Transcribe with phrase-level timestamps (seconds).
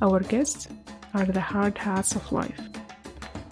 [0.00, 0.68] Our guests
[1.12, 2.60] are the hard hats of life,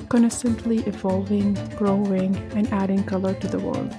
[0.09, 3.93] constantly evolving, growing, and adding color to the world.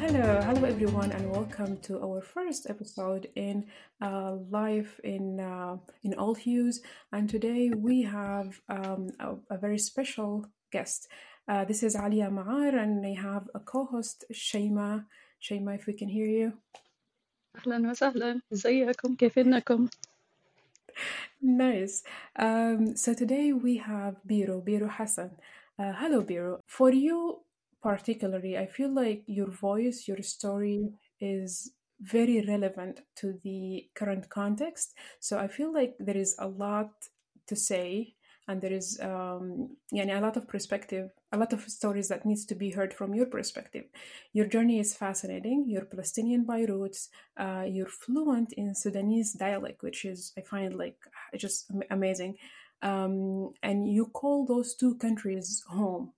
[0.00, 3.66] Hello, hello everyone, and welcome to our first episode in
[4.02, 6.82] uh, live in uh, in all hues.
[7.12, 11.06] And today we have um, a, a very special guest.
[11.46, 15.04] Uh, this is Alia Ma'ar, and I have a co-host Shaima.
[15.40, 16.54] Shaima, if we can hear you.
[17.56, 19.88] أهلا وسهلا ازيكم كيفنكم
[21.42, 22.02] Nice.
[22.38, 25.30] Um, so today we have Biroo, Biroo Hasan.
[25.78, 26.60] Uh, hello, Biroo.
[26.66, 27.40] For you
[27.82, 34.94] particularly, I feel like your voice, your story is very relevant to the current context.
[35.20, 36.90] So I feel like there is a lot
[37.48, 38.14] to say
[38.46, 42.54] and there is um, a lot of perspective a lot of stories that needs to
[42.54, 43.84] be heard from your perspective.
[44.32, 45.64] Your journey is fascinating.
[45.66, 47.08] You're palestinian by roots.
[47.36, 52.36] Uh, you're fluent in sudanese dialect which is i find like uh, just amazing.
[52.82, 56.12] Um, and you call those two countries home.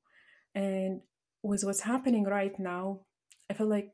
[0.55, 1.03] And
[1.43, 3.01] with what's happening right now
[3.49, 3.93] i feel like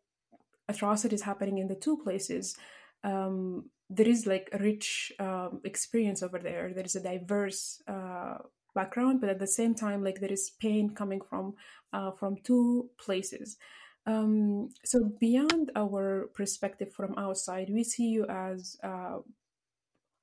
[0.68, 2.56] atrocities happening in the two places.
[3.04, 6.72] Um, there is like a rich um, experience over there.
[6.74, 8.38] There is a diverse uh,
[8.74, 11.54] background, but at the same time, like there is pain coming from
[11.92, 13.58] uh, from two places.
[14.06, 19.18] Um, so beyond our perspective from outside, we see you as uh,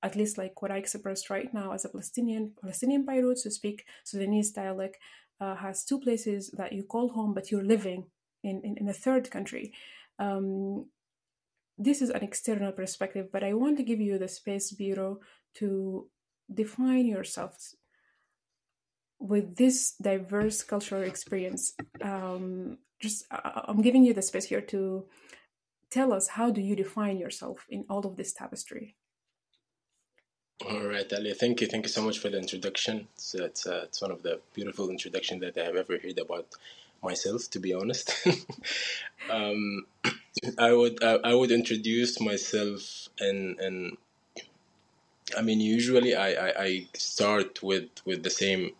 [0.04, 3.52] at least like what I expressed right now as a Palestinian, Palestinian by roots who
[3.52, 4.98] speak Sudanese dialect,
[5.39, 8.08] uh, has two places that you call home, but you're living
[8.44, 9.73] in, in, in a third country.
[10.17, 10.88] Um,
[11.80, 15.18] this is an external perspective, but I want to give you the space, Biroo,
[15.56, 16.08] to
[16.54, 17.76] define yourselves
[19.20, 21.74] with this diverse cultural experience.
[22.02, 25.06] Um, just I'm giving you the space here to
[25.90, 28.96] tell us how do you define yourself in all of this tapestry.
[30.70, 31.34] All right, Ali.
[31.34, 31.68] Thank you.
[31.68, 33.08] Thank you so much for the introduction.
[33.16, 36.48] It's it's, uh, it's one of the beautiful introductions that I have ever heard about
[37.02, 37.50] myself.
[37.52, 38.12] To be honest,
[39.30, 39.86] um,
[40.58, 43.98] I would I, I would introduce myself and and
[45.38, 48.72] I mean usually I, I, I start with with the same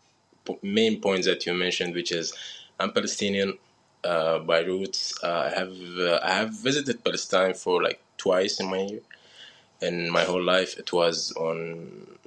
[0.62, 2.34] main points that you mentioned, which is
[2.80, 3.58] I'm Palestinian
[4.04, 5.14] uh, by roots.
[5.24, 9.00] Uh, I have uh, I have visited Palestine for like twice in my
[9.82, 10.78] in my whole life.
[10.78, 12.18] It was on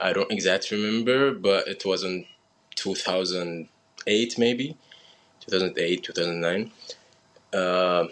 [0.00, 2.26] I don't exactly remember, but it was in
[2.74, 4.76] 2008 maybe
[5.40, 6.70] 2008 2009
[7.56, 8.06] uh,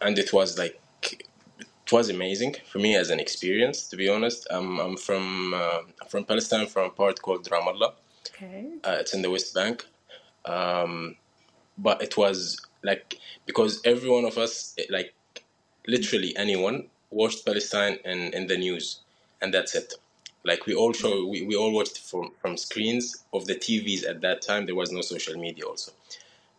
[0.00, 0.80] and it was like
[1.12, 4.46] it was amazing for me as an experience to be honest.
[4.50, 7.92] I'm, I'm from uh, from palestine from a part called ramallah.
[8.30, 8.66] Okay.
[8.84, 9.86] uh, it's in the west bank.
[10.44, 11.16] Um,
[11.76, 15.14] but it was like because every one of us like
[15.86, 16.76] literally anyone
[17.10, 19.00] watched palestine in, in the news
[19.40, 19.94] and that's it.
[20.44, 24.20] Like we all show we, we all watched from from screens of the tvs at
[24.22, 24.66] that time.
[24.66, 25.92] There was no social media also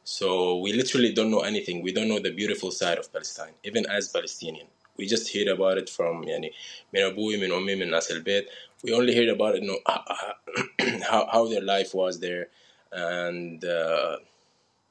[0.09, 3.87] so we literally don't know anything we don't know the beautiful side of palestine even
[3.87, 6.53] as palestinian we just hear about it from يعني
[6.95, 8.49] من أبوي من أمي من ناس البيت
[8.87, 9.81] we only hear about it you know,
[11.11, 12.49] how, how their life was there
[12.93, 14.17] and uh,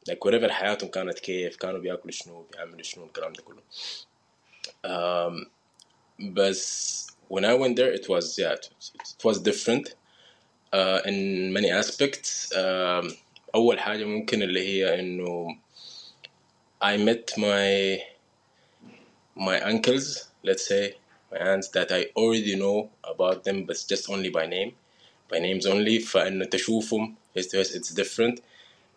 [0.08, 3.62] like whatever حياتهم كانت كيف كانوا بياكلوا شنو بيعملوا شنو الكلام ده كله
[4.88, 5.48] um,
[6.20, 8.70] بس when I went there it was yeah it,
[9.18, 9.96] it was different
[10.74, 13.16] uh, in many aspects um,
[13.56, 15.58] أول حاجة ممكن اللي هي إنه
[16.84, 18.02] I met my
[19.36, 20.96] my uncles let's say
[21.32, 24.74] my aunts that I already know about them but just only by name
[25.30, 28.42] by names only فإن تشوفهم face to face it's different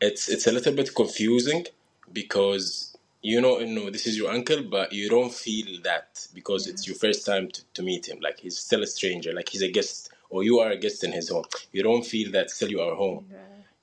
[0.00, 1.64] it's it's a little bit confusing
[2.12, 6.66] because you know you know this is your uncle but you don't feel that because
[6.66, 9.62] it's your first time to, to meet him like he's still a stranger like he's
[9.62, 12.70] a guest or you are a guest in his home you don't feel that still
[12.70, 13.24] you are home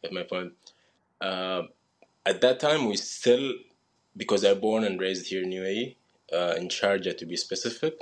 [0.05, 0.53] at my point.
[1.21, 1.63] Uh,
[2.25, 3.55] at that time we still
[4.17, 5.97] because I'm born and raised here in UAE
[6.33, 7.99] uh, in Sharjah to be specific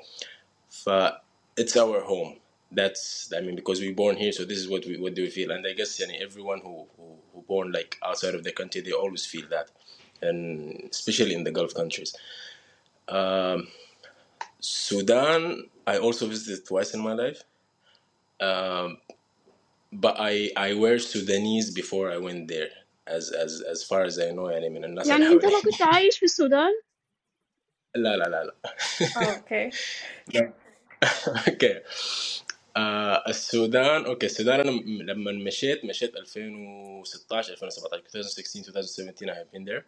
[1.56, 2.37] it's our home.
[2.70, 5.31] That's I mean because we born here so this is what we what do we
[5.31, 5.50] feel.
[5.50, 8.92] And I guess yani, everyone who, who who born like outside of the country they
[8.92, 9.70] always feel that.
[10.22, 12.14] And especially in the Gulf countries.
[13.08, 13.69] Um,
[14.60, 17.42] Sudan I also visited twice in my life.
[18.40, 18.99] Um,
[19.95, 22.71] but I I were Sudanese before I went there
[23.07, 25.63] as as as far as I know يعني من الناس اللي يعني انت ما حوالي
[25.71, 26.71] كنت عايش في السودان
[27.95, 28.56] لا لا لا لا
[29.15, 29.71] Oh, okay.
[31.48, 31.81] اوكي
[32.77, 39.51] آه السودان اوكي السودان انا م- لما مشيت مشيت 2016 2017 2016 2017 I have
[39.51, 39.86] been there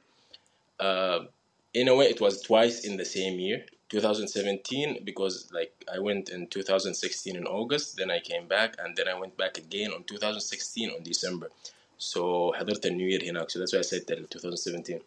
[0.81, 1.27] uh,
[1.73, 6.29] in a way it was twice in the same year 2017 because like I went
[6.29, 10.03] in 2016 in August then I came back and then I went back again on
[10.03, 11.49] 2016 on December
[11.97, 14.99] so حضرت النيو يير هناك so that's why I said till 2017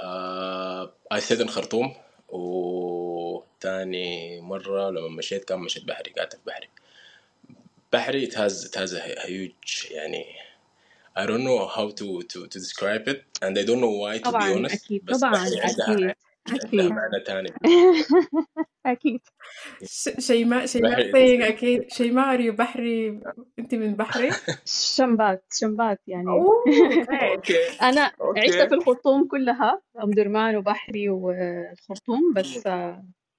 [0.00, 1.94] uh, I stayed in خرطوم
[2.28, 6.68] وتاني مرة لما مشيت كان مشيت بحري قعدت في بحري
[7.92, 10.24] بحري it has it has a huge يعني
[11.16, 14.22] I don't know how to to to describe it and I don't know why to
[14.22, 16.14] be طبعا honest أكيد بس طبعا بحري عندها أكيد
[16.55, 16.91] أكيد.
[16.91, 17.49] معنى تاني.
[18.85, 19.19] أكيد.
[19.83, 21.91] ش- شيماء شيماء saying أكيد.
[21.91, 23.19] شيماء you بحري؟
[23.59, 24.29] أنت من بحري؟
[24.95, 26.25] شمبات شمبات يعني.
[26.27, 27.57] great أوكي.
[27.81, 29.81] أنا عشت في الخرطوم كلها.
[30.03, 32.67] أم درمان وبحري والخرطوم بس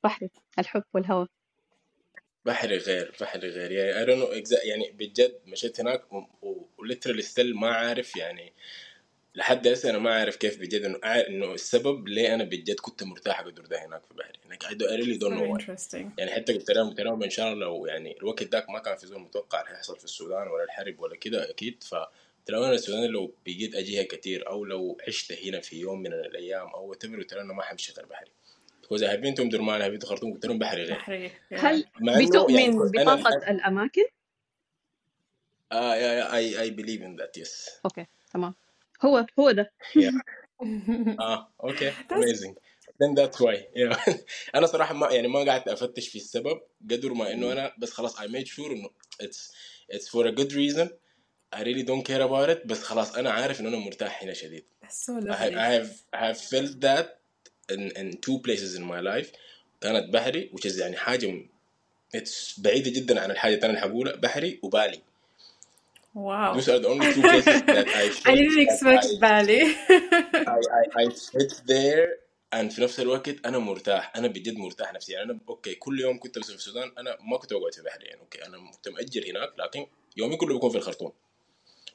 [0.04, 0.30] بحري.
[0.58, 1.26] الحب والهوى.
[2.44, 3.72] بحري غير بحري غير.
[3.72, 6.02] يعني I don't know exactly يعني بجد مشيت هناك
[6.78, 8.52] وليترالي ستيل ما عارف يعني
[9.34, 13.40] لحد هسه أنا ما عارف كيف بجد إنه إنه السبب ليه أنا بجد كنت مرتاح
[13.40, 14.40] أقدر ده هناك في بحري.
[15.18, 15.62] Don't know very why.
[15.62, 16.18] interesting.
[16.18, 18.96] يعني حتى قلت لهم قلت لهم إن شاء الله لو يعني الوقت ذاك ما كان
[18.96, 21.84] في زول متوقع رح يحصل في السودان ولا الحرب ولا كده أكيد.
[21.84, 21.94] ف
[22.50, 26.68] لهم أنا السودان لو بقيت أجيها كتير أو لو عشت هنا في يوم من الأيام
[26.68, 28.30] أو قلت لهم أنا ما حمشي غير بحري.
[28.82, 30.84] Because I have been to ام درمان I have been to خرطوم قلت لهم بحري
[30.84, 31.30] غير بحري.
[31.52, 34.04] هل يعني بتؤمن بطاقة الأماكن؟
[35.72, 37.70] آه yeah, yeah, I I believe in that yes.
[37.84, 38.54] أوكي تمام.
[39.04, 39.72] هو هو ده.
[39.98, 40.20] Yeah.
[41.20, 41.90] آه أوكي.
[41.92, 42.54] amazing.
[43.00, 43.56] Then that's why.
[43.76, 44.14] Know
[44.54, 46.60] أنا صراحة ما يعني ما قعدت أفتش في السبب
[46.90, 48.90] قدر ما إنه أنا بس خلاص I made sure إنه
[49.22, 49.50] it's
[49.96, 50.88] it's for a good reason.
[51.56, 54.64] I really don't care about it بس خلاص أنا عارف إنه أنا مرتاح هنا شديد.
[54.88, 57.06] So I, have- I have I have felt that
[57.72, 59.28] in in two places in my life.
[59.80, 61.44] كانت بحري which is يعني حاجة
[62.16, 65.02] it's بعيدة جدا عن الحاجة الثانية اللي حقولها بحري وبالي.
[66.14, 66.54] Wow.
[66.54, 69.60] Those are the only two places that I I didn't expect I Bali.
[70.56, 72.08] I I I fit there
[72.52, 74.12] and في نفس الوقت أنا مرتاح.
[74.16, 75.18] أنا بجد مرتاح نفسيا.
[75.18, 76.92] يعني أنا أوكي كل يوم كنت في السودان.
[76.98, 79.86] أنا ما كنت بقعد في بحري يعني أوكي أنا كنت مأجر هناك لكن
[80.16, 81.12] يومي كله بيكون في الخرطوم.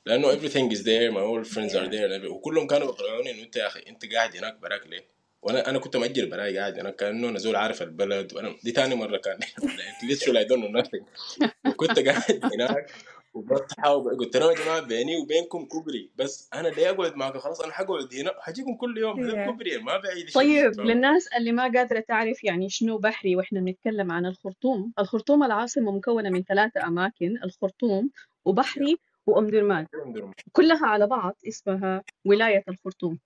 [0.06, 1.12] لأنه everything is there.
[1.12, 1.90] My all friends are yeah.
[1.92, 2.08] there.
[2.08, 5.06] And every- وكلهم كانوا بيقنعوني إنه أنت يا أخي أنت قاعد هناك براك ليه؟
[5.42, 6.96] وأنا أنا كنت مأجر براي قاعد هناك.
[6.96, 8.34] كأنه أنا زول عارف البلد.
[8.34, 9.40] وأنا دي تاني مرة كان.
[10.10, 11.04] Literally I don't know nothing.
[11.68, 12.92] وكنت قاعد هناك.
[13.36, 16.10] وبصحى وقلت لهم يا جماعة بيني وبينكم كوبري.
[16.16, 19.78] بس أنا ليه أقعد معكم خلاص أنا حقعد هنا حجيكم كل يوم هذا yeah الكوبري
[19.78, 24.26] ما بعيد طيب ف للناس اللي ما قادرة تعرف يعني شنو بحري وإحنا بنتكلم عن
[24.26, 24.94] الخرطوم.
[25.00, 28.10] الخرطوم العاصمة مكونة من ثلاثة أماكن الخرطوم
[28.46, 28.98] وبحري
[29.28, 29.88] وأم درمان.
[30.52, 33.20] كلها على بعض اسمها ولاية الخرطوم.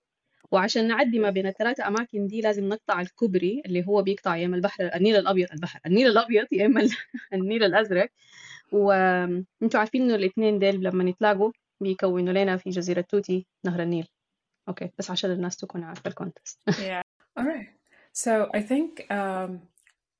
[0.52, 4.56] وعشان نعدي ما بين الثلاثة أماكن دي لازم نقطع الكوبري اللي هو بيقطع يا إما
[4.56, 6.90] البحر النيل الأبيض البحر النيل الأبيض يا إما ال-
[7.34, 8.08] النيل الأزرق.
[8.71, 11.51] وانتوا عارفين إنه الاثنين ديل لما يتلاقوا
[11.81, 14.07] بيكونوا لنا في جزيرة توتي نهر النيل
[14.67, 17.03] أوكي بس عشان الناس تكون عارفة الكونتكست yeah
[17.39, 17.67] all right
[18.13, 19.59] so I think um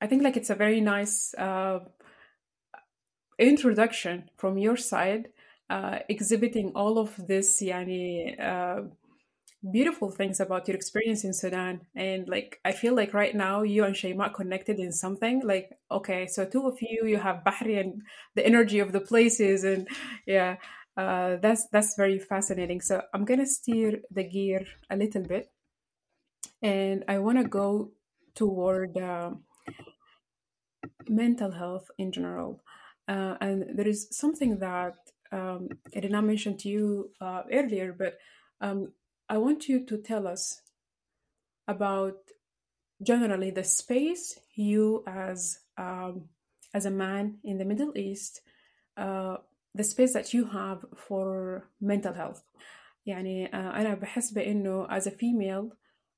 [0.04, 1.78] I think like it's a very nice uh
[3.38, 5.28] introduction from your side
[5.70, 8.82] uh, exhibiting all of this يعني uh,
[9.69, 11.81] beautiful things about your experience in Sudan.
[11.95, 15.41] And like, I feel like right now you and Shaima connected in something.
[15.43, 18.01] Like, okay, so two of you, you have Bahri and
[18.35, 19.87] the energy of the places, and
[20.25, 20.55] yeah,
[20.97, 22.81] uh, that's that's very fascinating.
[22.81, 25.51] So I'm gonna steer the gear a little bit,
[26.61, 27.91] and I want to go
[28.35, 29.43] toward um
[31.07, 32.61] mental health in general.
[33.07, 34.95] Uh, and there is something that
[35.31, 38.17] um, I did not mention to you uh, earlier, but
[38.61, 38.91] um,
[39.30, 40.60] I want you to tell us
[41.68, 42.16] about
[43.02, 46.28] generally the space you as um,
[46.74, 48.40] as a man in the Middle East,
[48.96, 49.36] uh,
[49.74, 52.42] the space that you have for mental health.
[53.06, 55.72] يعني uh, أنا بحس بإنه as a female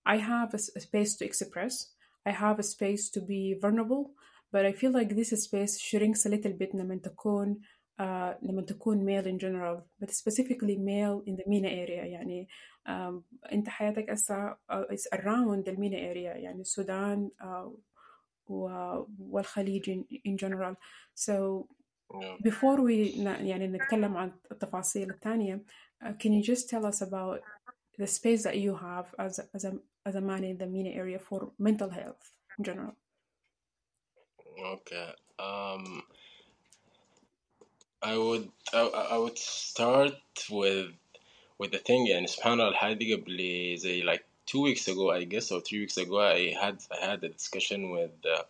[0.07, 1.93] I have a, s- a space to express
[2.27, 4.13] I have a space to be vulnerable
[4.53, 7.61] but I feel like this space shrinks a little bit لما تكون
[8.01, 12.49] uh, لما تكون male in general but specifically male in the MENA area يعني
[12.89, 17.69] um, أنت حياتك هسه uh, is around the MENA area يعني السودان uh,
[18.51, 20.75] و- والخليج in, in general
[21.15, 21.67] so
[22.11, 22.37] Yeah.
[22.43, 25.63] before we ن- يعني نتكلم عن التفاصيل الثانية
[26.05, 27.41] uh, can you just tell us about
[27.99, 29.73] the space that you have as a, as a,
[30.07, 32.95] as a man in the MENA area for mental health in general
[34.77, 35.09] Okay.
[35.39, 36.03] Um,
[38.03, 38.81] I would I,
[39.15, 40.15] I would start
[40.51, 40.93] with
[41.59, 45.25] with the thing يعني سبحان الله الحاجة دي قبل زي like two weeks ago I
[45.25, 48.43] guess or three weeks ago I had I had a discussion with uh,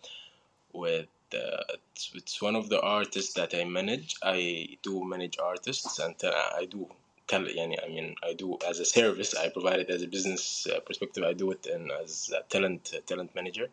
[0.73, 5.97] with uh, it's, it's one of the artists that I manage I do manage artists
[5.99, 6.31] and uh,
[6.61, 6.87] I do
[7.27, 10.67] tell يعني I mean I do as a service I provide it as a business
[10.67, 13.67] uh, perspective I do it in as a talent talent manager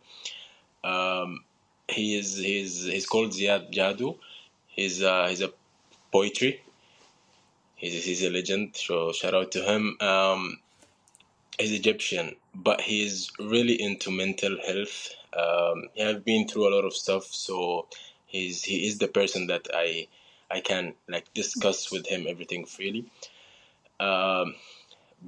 [0.84, 1.44] um,
[1.88, 4.18] he is he's he's called Ziad Jadu
[4.68, 5.50] he's uh, he's a
[6.12, 6.60] poetry
[7.76, 10.58] he's he's a legend so shout out to him um,
[11.58, 16.84] he's Egyptian but he's really into mental health um, he have been through a lot
[16.84, 17.86] of stuff so
[18.26, 20.08] he's he is the person that I
[20.50, 23.04] I can like discuss with him everything freely
[24.00, 24.54] um,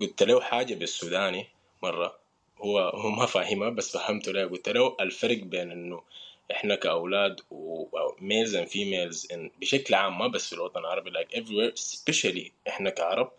[0.01, 1.47] قلت له حاجة بالسوداني
[1.83, 2.19] مرة
[2.59, 6.03] هو هو ما فاهمها بس فهمته له قلت له الفرق بين انه
[6.54, 7.86] إحنا كأولاد و
[8.22, 9.28] ميلز اند فيميلز
[9.62, 13.32] بشكل عام ما بس في الوطن العربي لايك ايفري وير سبيشالي إحنا كعرب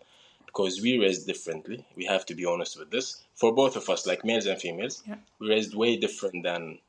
[0.55, 1.85] because we raised differently.
[1.97, 3.07] We have to be honest with this.
[3.35, 5.15] For both of us like males and females yeah.
[5.39, 6.79] we raised way different than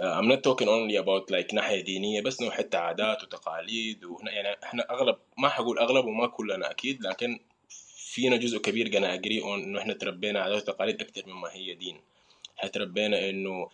[0.00, 4.32] uh, I'm not talking only about like ناحية دينية بس انه حتى عادات وتقاليد وهنا
[4.32, 7.40] يعني إحنا أغلب ما حقول أغلب وما كلنا أكيد لكن
[7.96, 12.00] فينا جزء كبير كان اجري إنه إحنا تربينا عادات وتقاليد أكثر مما هي دين.
[12.60, 13.70] إحنا تربينا إنه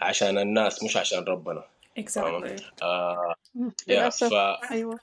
[0.00, 1.64] عشان الناس مش عشان ربنا.
[2.00, 2.62] Exactly.
[2.82, 3.34] آه
[4.10, 4.34] ف
[4.70, 5.00] أيوة.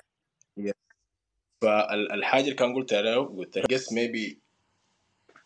[1.61, 4.37] فالحاجة اللي كان قلتها له قلت له guess maybe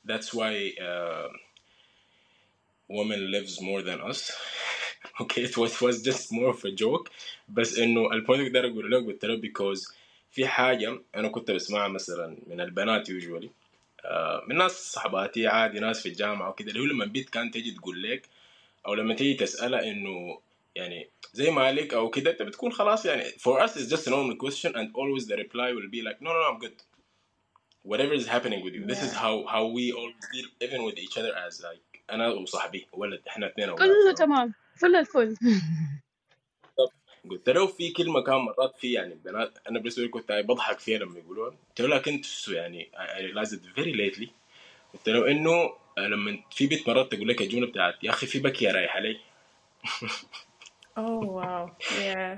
[0.08, 1.30] that's why uh,
[2.90, 4.32] woman lives more than us.
[5.22, 7.12] Okay it was, it was just more of a joke.
[7.50, 9.94] بس إنه البوينت اللي أقدر أقول له قلت له because
[10.32, 13.48] في حاجة أنا كنت بسمعها مثلا من البنات usually.
[13.48, 13.63] آه،
[14.48, 16.70] من ناس صحباتي عادي ناس في الجامعة وكده.
[16.72, 18.30] اللي هو لما البنت كان تيجي تقول لك
[18.88, 20.40] أو لما تيجي تسألها إنه
[20.76, 24.36] يعني زي مالك أو كده أنت بتكون خلاص يعني for us it's just a normal
[24.46, 26.78] question and always the reply will be like no no no I'm good.
[27.92, 28.84] Whatever is happening with you.
[28.92, 29.24] This is Yeah.
[29.24, 33.48] how how we always deal even with each other as like أنا وصاحبي ولد إحنا
[33.48, 34.54] اثنين كله؟ تمام.
[34.76, 35.38] فل الفل.
[37.30, 41.00] قلت له في كلمة كان مرات في يعني البنات أنا بالنسبة لي كنت بضحك فيها
[41.00, 44.28] لما يقولوها قلت له لكن يعني؟ Realized it very lately.
[44.94, 48.72] قلت له إنه لما في بنت مرات تقول لك الجمله بتاعت يا أخي في بكيه
[48.72, 49.20] رايح علي
[50.98, 52.38] oh wow yeah.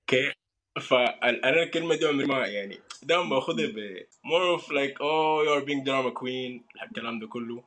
[0.00, 0.32] أوكي
[0.80, 5.84] فأنا الكلمة دي عمري ما يعني دائما باخذها ب more of like oh you're being
[5.84, 6.62] drama queen.
[6.82, 7.62] الكلام ده كله.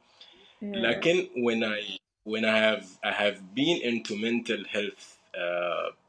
[0.61, 6.02] لكن when I when I have I have been into mental health uh,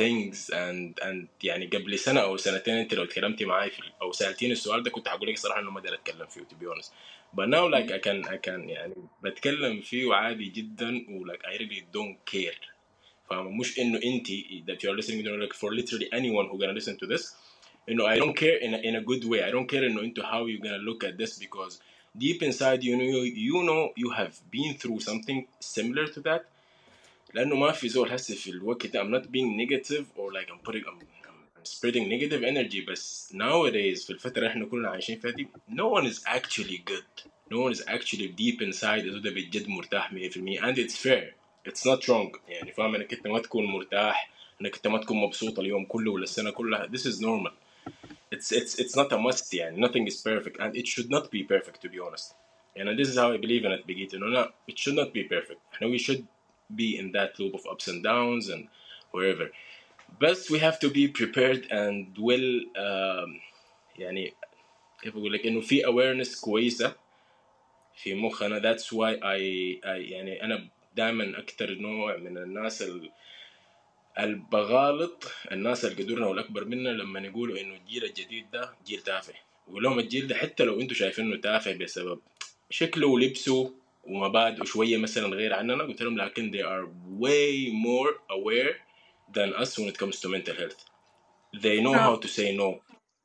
[0.00, 4.52] things and and يعني قبل سنة أو سنتين أنت لو تكلمتي معي في أو سألتيني
[4.52, 6.92] السؤال ده كنت هقول لك صراحة إنه ما أقدر أتكلم فيه to be honest
[7.36, 11.58] but now like I can I can يعني بتكلم فيه عادي جدا و like I
[11.58, 12.58] really don't care
[13.30, 14.28] فاهمة مش إنه أنت
[14.70, 17.34] that you are listening to like for literally anyone who gonna listen to this
[17.88, 20.24] إنه I don't care in a, in a good way I don't care إنه أنتوا
[20.24, 21.78] how you gonna look at this because
[22.18, 26.42] deep inside you know you know you have been through something similar to that
[27.34, 30.70] لانه ما في زول هسه في الوقت ده I'm not being negative or like I'm
[30.70, 30.98] putting I'm,
[31.58, 36.00] I'm spreading negative energy بس nowadays في الفترة اللي احنا كلنا عايشين فيها دي no
[36.00, 37.22] one is actually good
[37.54, 40.14] no one is actually deep inside إذا ده بجد مرتاح 100%
[40.62, 41.34] and it's fair
[41.68, 44.30] it's not wrong يعني فاهم انك انت ما تكون مرتاح
[44.60, 47.52] انك انت ما تكون مبسوط اليوم كله ولا السنة كلها this is normal
[48.34, 51.42] it's it's it's not a must يعني nothing is perfect and it should not be
[51.54, 52.34] perfect to be honest
[52.76, 55.28] and this is how I believe in it بقيت انه لا it should not be
[55.34, 56.20] perfect احنا we should
[56.75, 58.67] be in that loop of ups and downs and
[59.11, 59.49] wherever.
[60.19, 62.47] But we have to be prepared and well
[62.77, 63.39] um,
[63.99, 64.33] يعني
[65.01, 66.95] كيف أقول لك؟ إنه في awareness كويسة
[67.95, 68.59] في مخنا.
[68.59, 73.11] That's why I, I يعني أنا دائما أكثر نوع من الناس ال
[74.19, 79.33] البغالط الناس اللي قدرنا والأكبر منا لما يقولوا إنه الجيل الجديد ده جيل تافه.
[79.67, 82.19] يقول لهم الجيل ده حتى لو أنتم شايفينه تافه بسبب
[82.69, 86.87] شكله ولبسه ومبادئه شوية مثلا غير عننا قلت لهم لكن they are
[87.19, 88.75] way more aware
[89.33, 90.85] than us when it comes to mental health
[91.63, 92.81] they know how to say no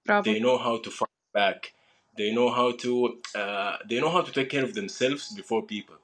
[0.07, 1.73] برافو they know how to fight back
[2.19, 2.93] they know how to
[3.41, 5.97] uh, they know how to take care of themselves before people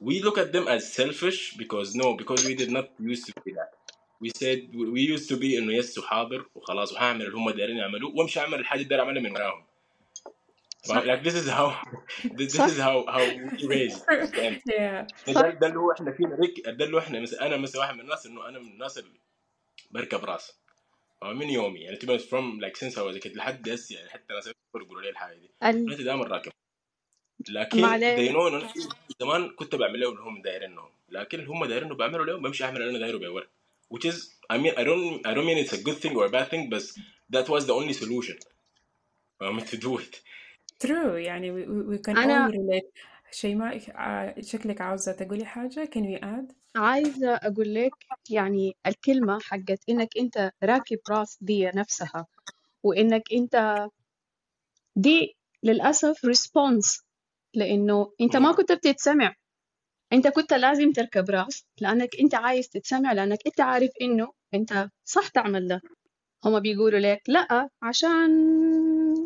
[0.00, 3.52] we look at them as selfish because no because we did not used to be
[3.60, 3.72] that
[4.22, 4.58] we said
[4.96, 8.60] we used to be انه يس وحاضر وخلاص وهعمل اللي هم دايرين يعملوه وامشي اعمل
[8.60, 9.64] الحاجة اللي داير اعملها من وراهم
[10.82, 11.68] صح like this is how
[12.38, 13.22] this, this is how how
[13.58, 13.98] we raised
[14.36, 15.32] فاهم yeah.
[15.32, 16.36] ده ده اللي هو إحنا فينا.
[16.36, 18.98] رك ده اللي هو إحنا مثلا أنا مثلا واحد من الناس إنه أنا من الناس
[18.98, 19.20] اللي
[19.90, 20.52] بركب راس.
[21.22, 21.80] من يومي.
[21.80, 25.34] يعني تبقى since I was a kid لحد هسه يعني حتى ناس يقولوا لي الحاجة
[25.38, 25.50] دي.
[25.92, 26.52] انت دائما راكب.
[27.48, 32.24] لكن أنا في زمان كنت بعمل لهم اللي هم دايرينهم لكن اللي هم دايرينه بعمله
[32.24, 33.46] لهم بمشي أعمل اللي أنا دايره بورا
[33.94, 34.16] which is
[34.52, 36.70] I mean I don't I don't mean it's a good thing or a bad thing
[36.70, 36.82] but
[37.34, 38.36] that was the only solution.
[39.42, 40.14] Um, to do it.
[40.86, 41.14] True.
[41.16, 42.90] يعني we, we, can all أنا relate.
[43.30, 46.54] شيماء ع- شكلك عاوزة تقولي حاجة؟ Can we add?
[46.76, 47.92] عايزة أقول لك
[48.30, 52.26] يعني الكلمة حقت إنك أنت راكب راس دي نفسها
[52.82, 53.86] وإنك أنت
[54.96, 57.02] دي للأسف ريسبونس
[57.54, 59.34] لأنه أنت ما كنت بتتسمع.
[60.12, 65.28] أنت كنت لازم تركب راس لأنك أنت عايز تتسمع لأنك أنت عارف إنه أنت صح
[65.28, 65.80] تعمل ده.
[66.44, 68.30] هما بيقولوا لك لأ عشان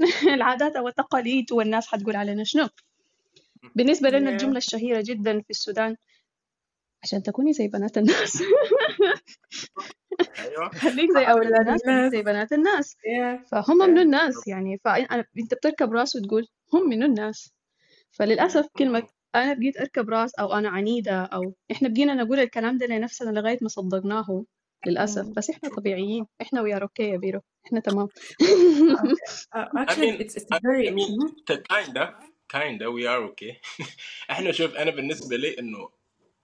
[0.34, 2.68] العادات أو التقاليد والناس حتقول علينا شنو
[3.74, 4.30] بالنسبة لنا.
[4.30, 5.96] الجملة الشهيرة جدا في السودان
[7.02, 8.42] عشان تكوني زي بنات الناس
[10.38, 12.12] أيوه خليك زي أولاد الناس.
[12.12, 12.96] زي بنات الناس.
[13.52, 13.98] فهم من.
[13.98, 17.52] الناس يعني فأنت بتركب راس وتقول هم من الناس
[18.12, 22.86] فللأسف كلمة أنا بقيت أركب راس أو أنا عنيدة أو إحنا بقينا نقول الكلام ده
[22.86, 24.44] لنفسنا لغاية ما صدقناه
[24.86, 25.26] للأسف.
[25.36, 28.08] بس إحنا طبيعيين إحنا ويا أوكي يا بيرو إحنا تمام
[29.54, 30.88] Uh, actually, it's it's very.
[30.88, 31.28] I mean, Mhm.
[31.46, 32.14] kinda
[32.48, 33.60] kinda we are okay
[34.32, 35.90] إحنا شوف أنا بالنسبة لي انه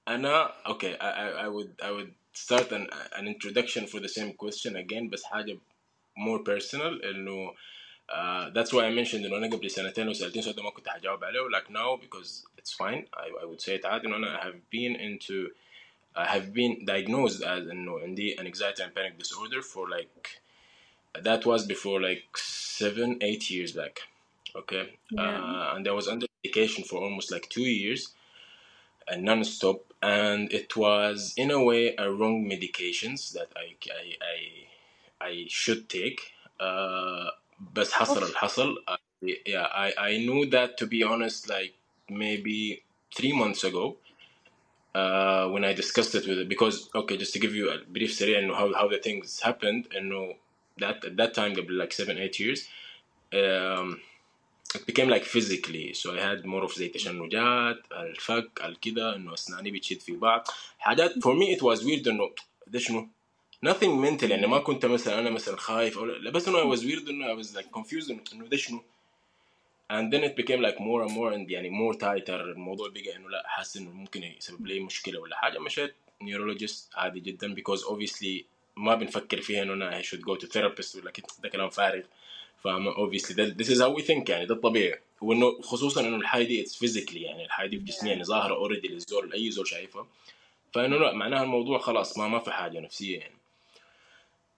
[0.08, 4.32] أنا okay I, I, I would I would start an, an introduction for the same
[4.34, 5.58] question again بس حاجة
[6.18, 7.54] more personal انه
[8.10, 11.24] uh, that's why I mentioned انه أنا قبل سنتين لو سالتني ده ما كنت حجاوب
[11.24, 14.44] عليه like now because it's fine I, I would say it عادي انه أنا I
[14.44, 15.50] have been into
[16.14, 17.88] I have been diagnosed as an
[18.38, 20.42] anxiety and panic disorder for like
[21.20, 24.00] that was before like seven eight years back
[24.54, 25.22] okay yeah.
[25.22, 28.12] uh, and i was under medication for almost like two years
[29.08, 35.28] and non-stop and it was in a way a wrong medications that i i i,
[35.28, 37.28] I should take uh
[37.60, 38.32] but hustle oh.
[38.36, 38.96] hustle uh,
[39.46, 41.74] yeah i i knew that to be honest like
[42.08, 42.82] maybe
[43.14, 43.96] three months ago
[44.95, 48.11] uh, when I discussed it with it because okay just to give you a brief
[48.11, 50.35] سريع انه how, how the things happened انه
[50.81, 52.59] that at that time قبل like seven eight years
[53.33, 53.99] um,
[54.75, 59.71] it became like physically so I had more of زي تشنجات الفك الكده انه اسناني
[59.71, 60.47] بتشد في بعض
[60.79, 62.31] حاجات for me it was weird انه
[62.67, 63.09] ده شنو
[63.65, 66.81] nothing mental يعني ما كنت مثلا انا مثلا خايف او لا بس انه I was
[66.81, 68.83] weird انه I was like confused انه إنه ده شنو
[69.94, 72.30] and then it became like more and more and يعني more tighter.
[72.30, 75.58] الموضوع بقى إنه لا حاسس إنه ممكن يسبب لي مشكلة ولا حاجة.
[75.58, 75.94] مشيت
[76.24, 78.44] neurologist عادي جدا because obviously
[78.76, 82.02] ما بنفكر فيها إنه أنا I should go to therapist ولا ده كلام فارغ.
[82.64, 85.00] فاهم obviously ده this is how we think يعني ده الطبيعي.
[85.20, 88.88] وإنه خصوصا إنه الحاجة دي it's physically يعني الحاجة دي في جسمي يعني ظاهرة اوريدي
[88.88, 90.06] للزول اي زول شايفها.
[90.74, 93.34] فإنه لا معناها الموضوع خلاص ما ما في حاجة نفسية يعني.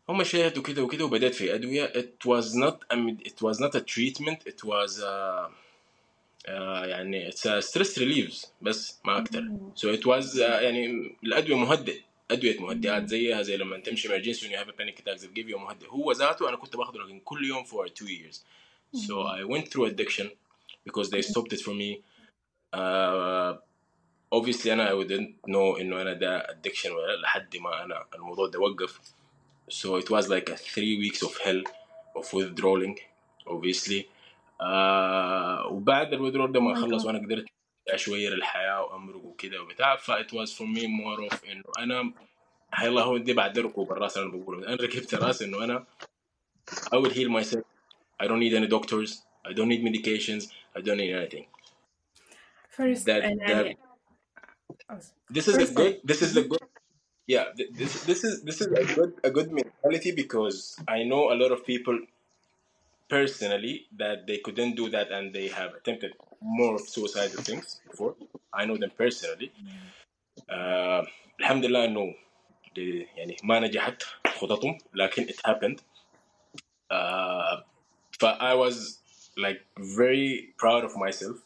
[0.08, 2.96] هم مشيت وكده وكده وبدأت في أدوية it was not a
[3.28, 5.48] it was not a treatment it was a,
[6.48, 9.24] uh, يعني it's a stress reliefs بس ما
[9.76, 14.50] so it was uh, يعني الأدوية مهدئ أدوية مهدئات زيها زي لما تمشي emergency when
[14.50, 17.00] you have a panic attack they'll give you a مهدئ هو ذاته أنا كنت باخده
[17.00, 18.36] لكن كل يوم for two years
[18.96, 20.30] so I went through addiction
[20.86, 22.02] because they stopped it for me
[22.74, 23.54] uh,
[24.34, 28.46] obviously أنا I wouldn't know إنه أنا ده addiction ولا لا لحد ما أنا الموضوع
[28.46, 29.00] ده وقف
[29.69, 31.61] so it was like a three weeks of hell
[32.15, 32.95] of withdrawing
[33.47, 34.01] obviously
[34.61, 37.07] uh, وبعد الwithdrawal ده ما Oh my خلص God.
[37.07, 37.45] وانا قدرت
[37.89, 42.13] أرجع شويه للحياه وامرق وكده وبتاع ف it was for me more of انه انا
[42.75, 45.85] هيلا هو دي بعد ركوب الراس اللي انا بقوله انا ركبت راس انه انا
[46.71, 47.63] I will heal myself
[48.23, 49.11] I don't need any doctors
[49.49, 50.43] I don't need medications
[50.77, 51.47] I don't need anything
[52.77, 53.77] First, that and that يعني
[55.33, 56.65] this is a first, good this is the good
[57.27, 61.23] yeah th- this this is this is a good a good mentality because I know
[61.33, 61.99] a lot of people
[63.09, 68.15] personally that they couldn't do that and they have attempted more suicidal things before
[68.53, 69.51] I know them personally
[70.49, 71.03] uh,
[71.41, 72.15] الحمد لله انه
[72.75, 75.79] دي- يعني ما نجحت خططهم لكن it happened
[76.93, 77.61] uh,
[78.19, 78.99] ف I was
[79.37, 81.37] like very proud of myself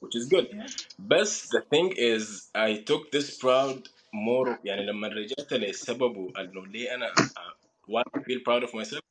[0.00, 0.66] which is good yeah.
[0.98, 6.95] But the thing is I took this proud more يعني لما رجعت لسببه انه ليه
[6.95, 9.01] أنا uh, why I feel proud of myself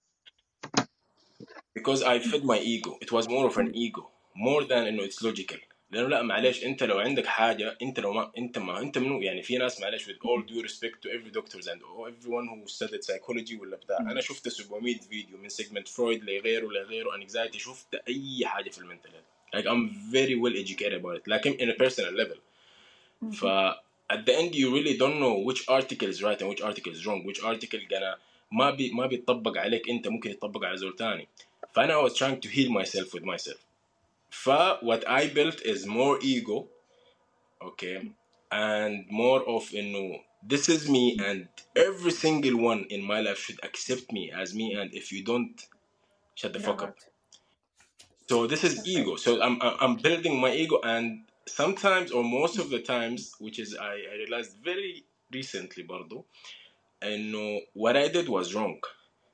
[1.79, 5.23] because I fed my ego it was more of an ego more than انه it's
[5.23, 5.59] logical
[5.91, 9.43] لأنه لا معلش انت لو عندك حاجة انت لو ما انت ما انت منو يعني
[9.43, 13.61] في ناس معلش with all due respect to every doctors and everyone who studied psychology
[13.61, 18.71] ولا بتاع أنا شفت 700 فيديو من سيجمنت فرويد لغيره لغيره anxiety شفت اي حاجة
[18.71, 19.11] في المنتل
[19.57, 22.39] like I'm very well educated about it لكن in a personal level
[23.33, 23.45] ف
[24.10, 27.06] at the end you really don't know which article is right and which article is
[27.06, 28.16] wrong which article gonna
[28.52, 31.28] ما بي ما بيطبق عليك انت ممكن يطبق على زول تاني
[31.76, 33.60] فانا I was trying to heal myself with myself
[34.30, 34.50] ف
[34.82, 36.68] what I built is more ego
[37.62, 38.12] okay
[38.52, 40.20] and more of انه
[40.52, 44.74] this is me and every single one in my life should accept me as me
[44.74, 45.68] and if you don't
[46.36, 47.00] shut the Get fuck up out.
[48.30, 49.16] so this is ego.
[49.16, 51.06] So I'm I'm I'm building my ego, and
[51.48, 56.26] sometimes or most of the times, which is I, I realized very recently, برضو,
[57.02, 57.36] and
[57.74, 58.80] what I did was wrong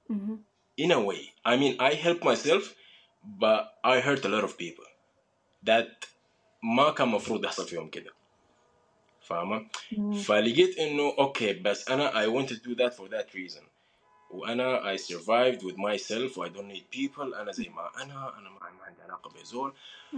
[0.09, 0.39] Mhm.
[0.77, 1.33] in a way.
[1.45, 2.75] I mean, I help myself,
[3.23, 4.85] but I hurt a lot of people
[5.63, 6.05] that
[6.63, 8.13] ما كان مفروض يحصل فيهم كده
[9.21, 9.69] فاهمة؟
[10.23, 13.63] فلقيت انه اوكي بس انا I want to do that for that reason
[14.31, 18.49] وانا I survived with myself و I don't need people انا زي ما انا انا
[18.49, 19.73] ما ما عندي علاقة بزول
[20.13, 20.17] و...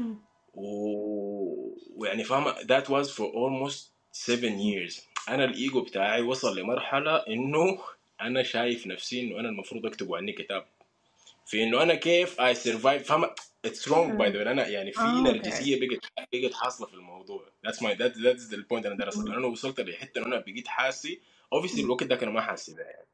[0.57, 3.79] ويعني فاهمة that was for almost
[4.13, 5.03] seven years.
[5.29, 7.79] أنا الإيجو بتاعي وصل لمرحلة إنه
[8.21, 10.67] أنا شايف نفسي إنه أنا المفروض أكتب عني كتاب.
[11.47, 13.35] في إنه أنا كيف I survived فاهمة؟
[13.67, 14.47] It's wrong by the way.
[14.47, 15.23] أنا يعني في أوكي.
[15.23, 17.45] نرجسية بقت بقت حاصلة في الموضوع.
[17.67, 21.21] My that that's the point أنا داير اصل أنا وصلت لحتة إنه أنا بقيت حاسي
[21.55, 23.07] obviously الوقت ده أنا ما حاسي بها يعني.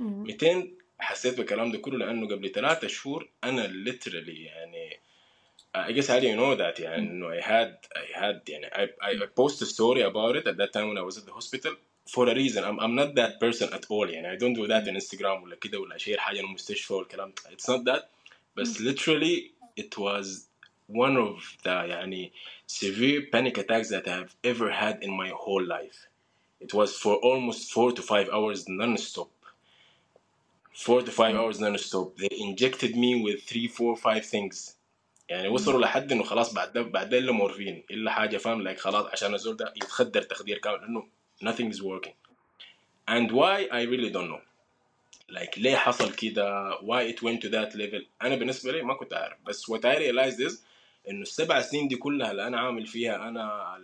[0.00, 5.00] 200 حسيت بالكلام ده كله لأنه قبل ثلاثة شهور أنا literally يعني
[5.75, 8.87] I guess how do you know that يعني انه I had I had يعني I,
[9.01, 11.33] I I posted a story about it at that time when I was at the
[11.33, 11.73] hospital
[12.07, 14.87] for a reason I'm, I'm not that person at all يعني I don't do that
[14.87, 17.57] on Instagram ولا كده ولا اشير حاجة من المستشفى والكلام ده.
[17.57, 18.03] it's not that
[18.55, 20.47] بس literally it was
[20.87, 22.31] one of the يعني
[22.67, 26.07] severe panic attacks that I have ever had in my whole life
[26.61, 29.29] it was for almost four to five hours non-stop
[30.85, 34.75] four to five hours non-stop they injected me with three four five things
[35.30, 38.80] يعني وصلوا لحد إنه خلاص بعد ده بعد ده إلا مورفين إلا حاجة فاهم لايك
[38.80, 41.06] خلاص عشان الزول ده يتخدر تخدير كامل لأنه
[41.44, 42.14] nothing is working.
[43.08, 44.42] And why I really don't know.
[45.30, 49.12] Like ليه حصل كده؟ Why it went to that level أنا بالنسبة لي ما كنت
[49.12, 49.36] عارف.
[49.46, 50.54] بس what I realized is
[51.08, 53.76] إنه السبع سنين دي كلها اللي أنا عامل فيها أنا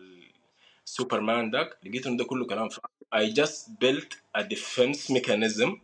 [0.86, 5.80] السوبرمان داك لقيت إنه ده كله كلام فاضي I just built a defense mechanism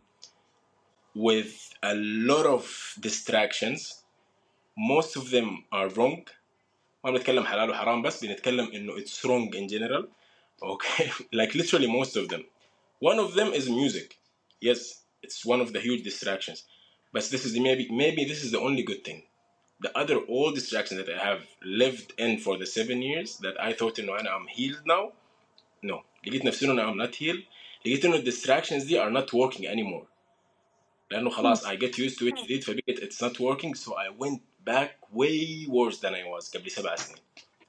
[1.14, 4.02] with a lot of distractions
[4.78, 6.23] most of them are wrong
[7.04, 10.06] ما بنتكلم حلال وحرام بس بنتكلم انه it's wrong in general
[10.62, 12.43] okay like literally most of them
[13.00, 14.17] one of them is music
[14.62, 14.80] yes
[15.23, 16.60] it's one of the huge distractions
[17.13, 19.23] but this is the maybe maybe this is the only good thing
[19.86, 23.73] the other all distractions that I have lived in for the seven years that I
[23.73, 25.13] thought انه انا I'm healed now
[25.84, 27.43] no لقيت نفسي انه I'm not healed
[27.86, 30.08] لقيت انه distractions دي are not working anymore
[31.12, 34.41] لانه خلاص I get used to it جديد فبقت it's not working so I went
[34.65, 37.19] back way worse than I was قبل سبع سنين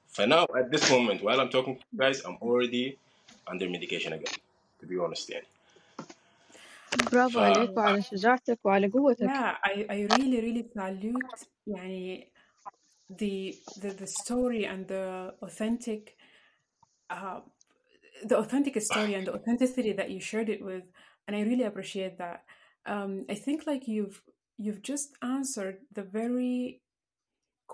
[0.07, 2.97] فناو at this moment while I'm talking to you guys I'm already
[3.47, 4.35] under medication again
[4.79, 5.45] to be honest يعني
[7.11, 12.27] برافو ف عليك وعلى شجاعتك وعلى قوتك Yeah, I, I really, really salute يعني
[13.09, 16.15] the, the the story and the authentic
[17.09, 17.39] uh,
[18.23, 20.83] the authentic story and the authenticity that you shared it with,
[21.25, 22.43] and I really appreciate that.
[22.85, 24.21] Um, I think like you've
[24.57, 26.81] you've just answered the very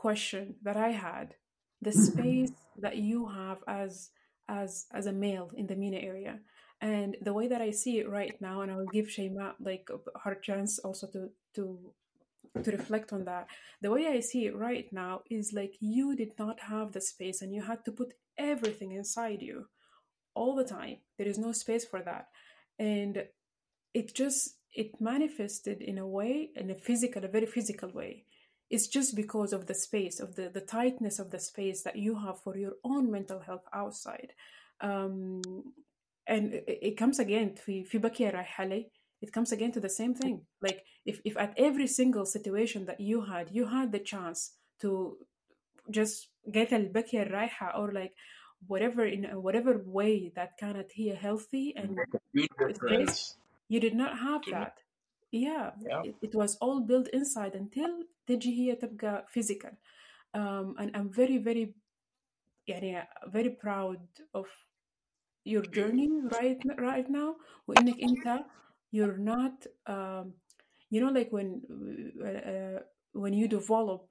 [0.01, 1.35] question that I had,
[1.83, 2.13] the mm-hmm.
[2.13, 2.53] space
[2.85, 4.11] that you have as
[4.49, 6.35] as as a male in the MENA area,
[6.81, 9.87] and the way that I see it right now, and I'll give Shaima like
[10.25, 11.21] her chance also to
[11.57, 11.63] to
[12.65, 13.47] to reflect on that.
[13.83, 17.43] The way I see it right now is like you did not have the space,
[17.43, 19.67] and you had to put everything inside you
[20.35, 20.97] all the time.
[21.19, 22.29] There is no space for that,
[22.79, 23.15] and
[23.93, 28.25] it just it manifested in a way in a physical a very physical way
[28.70, 32.16] it's just because of the space of the the tightness of the space that you
[32.16, 34.34] have for your own mental health outside
[34.82, 35.42] um
[36.28, 38.90] and it, it comes again في في بكية رايحة لي
[39.26, 43.00] it comes again to the same thing like if if at every single situation that
[43.00, 45.18] you had you had the chance to
[45.92, 48.14] just get البكية الرايحة or like
[48.68, 53.36] whatever in whatever way that كانت هي healthy and make a huge space difference
[53.70, 54.78] you did not have to me that
[55.32, 57.92] yeah yeah it, it was all built inside until
[58.30, 59.72] تجي هي تبقى physical
[60.36, 61.76] um, and I'm very very
[62.68, 64.02] يعني very proud
[64.34, 64.48] of
[65.46, 67.36] your journey right right now
[67.68, 68.46] وإنك أنت
[68.92, 70.34] you're not um,
[70.90, 71.62] you know like when
[72.22, 72.80] uh, uh,
[73.14, 74.10] when you develop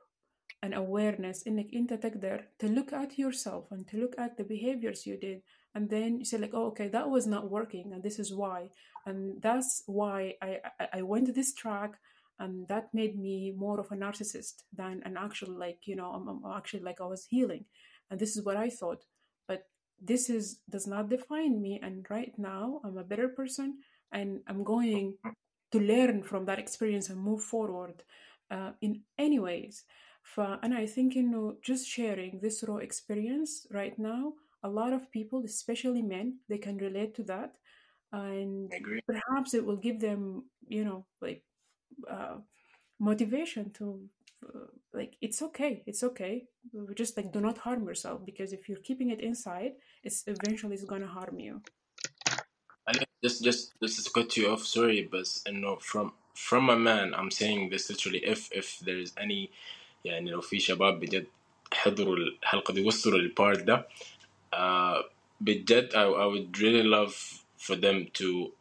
[0.62, 5.06] an awareness إنك أنت تقدر to look at yourself and to look at the behaviors
[5.06, 5.42] you did
[5.74, 8.70] and then you say like oh okay that was not working and this is why
[9.06, 11.92] and that's why I I, I went this track
[12.39, 16.27] and that made me more of a narcissist than an actual like you know I'm,
[16.27, 17.65] I'm actually like I was healing,
[18.09, 19.05] and this is what I thought,
[19.47, 19.63] but
[20.01, 21.79] this is does not define me.
[21.81, 23.79] And right now I'm a better person,
[24.11, 25.15] and I'm going
[25.71, 28.03] to learn from that experience and move forward
[28.51, 29.83] uh, in any ways.
[30.37, 35.11] And I think you know just sharing this raw experience right now, a lot of
[35.11, 37.55] people, especially men, they can relate to that,
[38.11, 38.71] and
[39.07, 41.43] perhaps it will give them you know like
[42.10, 42.36] uh,
[43.00, 44.00] motivation to
[44.46, 46.44] uh, like it's okay it's okay
[46.94, 50.84] just like do not harm yourself because if you're keeping it inside it's eventually it's
[50.84, 51.60] gonna harm you
[52.86, 56.68] I guess just just just to cut you off sorry but you know from from
[56.70, 59.50] a man I'm saying this literally if if there is any
[60.04, 61.26] يعني لو في شباب بجد
[61.72, 63.88] حضروا الحلقة دي وصلوا للبارت ده
[64.54, 65.04] uh,
[65.40, 67.14] بجد I, I would really love
[67.58, 68.52] for them to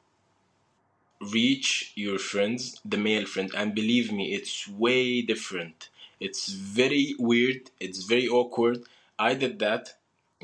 [1.21, 5.89] reach your friends, the male friends, and believe me, it's way different.
[6.21, 7.71] It's very weird.
[7.81, 8.85] It's very awkward.
[9.19, 9.95] I did that,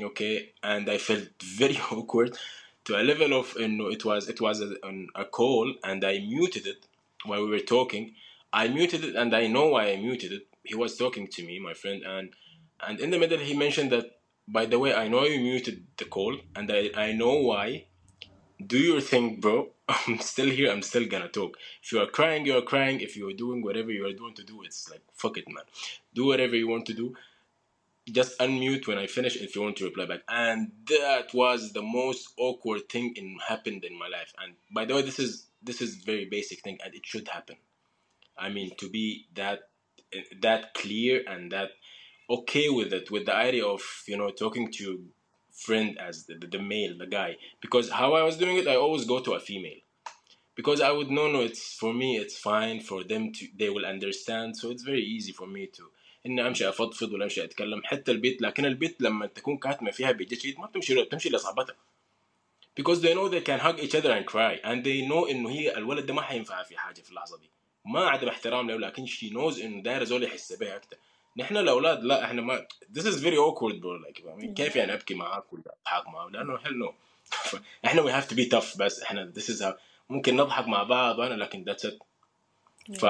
[0.01, 2.37] okay, and I felt very awkward
[2.85, 4.75] to a level of you know, it was it was a,
[5.15, 6.87] a call, and I muted it
[7.25, 8.15] while we were talking.
[8.53, 10.47] I muted it, and I know why I muted it.
[10.63, 12.33] He was talking to me, my friend, and
[12.87, 14.07] and in the middle he mentioned that.
[14.47, 17.87] By the way, I know you muted the call, and I, I know why
[18.65, 19.71] do your thing, bro.
[19.89, 20.71] I'm still here.
[20.71, 21.57] I'm still gonna talk.
[21.83, 23.01] If you are crying, you are crying.
[23.01, 25.65] If you are doing whatever you are doing to do, it's like fuck it, man.
[26.15, 27.15] Do whatever you want to do.
[28.11, 30.21] Just unmute when I finish if you want to reply back.
[30.29, 34.33] And that was the most awkward thing in happened in my life.
[34.43, 37.57] And by the way, this is this is very basic thing, and it should happen.
[38.37, 39.69] I mean, to be that
[40.13, 41.71] eh, that clear and that
[42.29, 45.05] okay with it, with the idea of you know talking to
[45.54, 47.38] friend as the, the, the, male, the guy.
[47.62, 49.82] Because how I was doing it, I always go to a female.
[50.56, 53.86] Because I would know, no, it's for me, it's fine for them to, they will
[53.86, 54.58] understand.
[54.58, 55.84] So it's very easy for me to
[56.26, 60.56] اني امشي افضفض ولا امشي اتكلم حتى البيت لكن البيت لما تكون كاتمه فيها بيجي
[60.58, 61.76] ما بتمشي بتمشي لصاحبتها
[62.80, 65.78] because they know they can hug each other and cry and they know انه هي
[65.78, 67.50] الولد ده ما حينفع في حاجه في اللحظه دي
[67.86, 70.98] ما عدم احترام له لكن she knows انه داير زول يحس بها اكثر
[71.38, 74.94] نحن الاولاد لا احنا ما this is very awkward bro like I mean, كيف يعني
[74.94, 76.94] ابكي معاك ولا اضحك معاك لانه hell no
[77.86, 79.74] احنا we have to be tough بس احنا this is how
[80.10, 82.04] ممكن نضحك مع بعض وانا لكن that's it
[83.00, 83.06] ف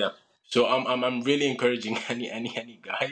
[0.00, 0.12] yeah
[0.54, 3.10] so I'm, I'm I'm really encouraging any any any guy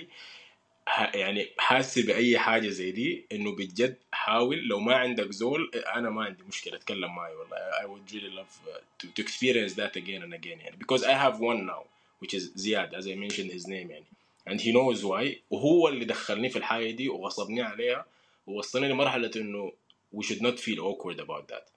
[1.15, 6.25] يعني حاسس باي حاجه زي دي انه بجد حاول لو ما عندك زول انا ما
[6.25, 8.71] عندي مشكله اتكلم معي والله I would really love
[9.03, 11.85] to, to experience that again and again يعني because I have one now
[12.23, 14.07] which is زياد as I mentioned his name يعني
[14.52, 18.06] And he knows why وهو اللي دخلني في الحاجة دي وغصبني عليها
[18.48, 19.74] ووصلني لمرحله انه
[20.16, 21.68] we should not feel awkward about that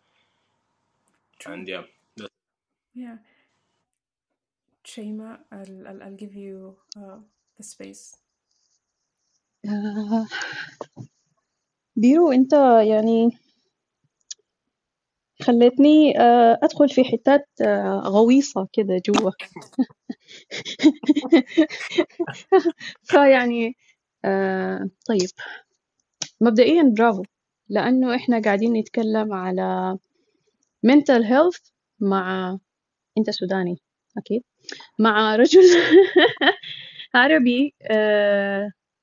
[1.47, 1.85] and yeah
[2.19, 2.35] that's
[2.95, 3.19] Yeah.
[4.85, 7.19] Shema, I'll, I'll, I'll give you uh,
[7.59, 8.17] the space.
[9.67, 10.27] آه،
[11.97, 12.53] بيرو انت
[12.89, 13.31] يعني
[15.45, 19.31] خلتني آه، أدخل في حتات آه، غويصة كده جوا.
[23.11, 23.77] فيعني
[24.25, 25.29] آه، طيب.
[26.41, 27.23] مبدئيا برافو
[27.69, 29.99] لأنه إحنا قاعدين نتكلم على
[30.87, 32.59] mental health مع
[33.19, 33.77] أنت سوداني
[34.19, 34.43] أكيد
[34.99, 35.61] مع رجل
[37.15, 37.75] عربي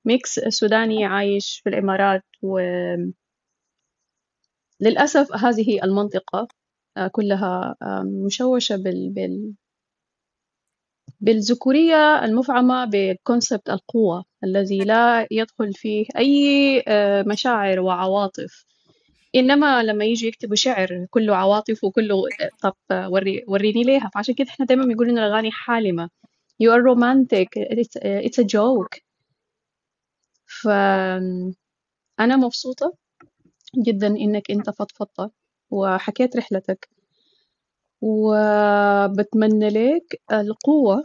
[0.05, 2.23] ميكس سوداني عايش في الإمارات
[4.81, 6.47] وللاسف هذه المنطقة
[6.97, 9.53] آه، كلها آه، مشوشة بال بال
[11.21, 18.65] بالذكورية المفعمة بكونسبت القوة الذي لا يدخل فيه أي آه، مشاعر وعواطف.
[19.35, 22.15] إنما لما يجي يكتبوا شعر كله عواطف وكله
[22.61, 24.11] طب وري وريني ليها.
[24.13, 26.09] فعشان كده إحنا دايما بنقول إن الأغاني حالمة.
[26.63, 27.49] You are romantic.
[27.57, 29.01] It's, a joke.
[30.45, 31.55] فأنا
[32.37, 33.00] مبسوطة
[33.77, 35.31] جدا إنك أنت فضفضت
[35.71, 36.89] وحكيت رحلتك.
[38.01, 41.03] وبتمنى لك القوة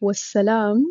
[0.00, 0.84] والسلام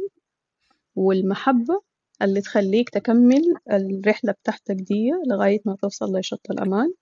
[0.96, 1.82] والمحبة
[2.22, 6.94] اللي تخليك تكمل الرحلة بتاعتك دي لغاية ما توصل لشط الأمان.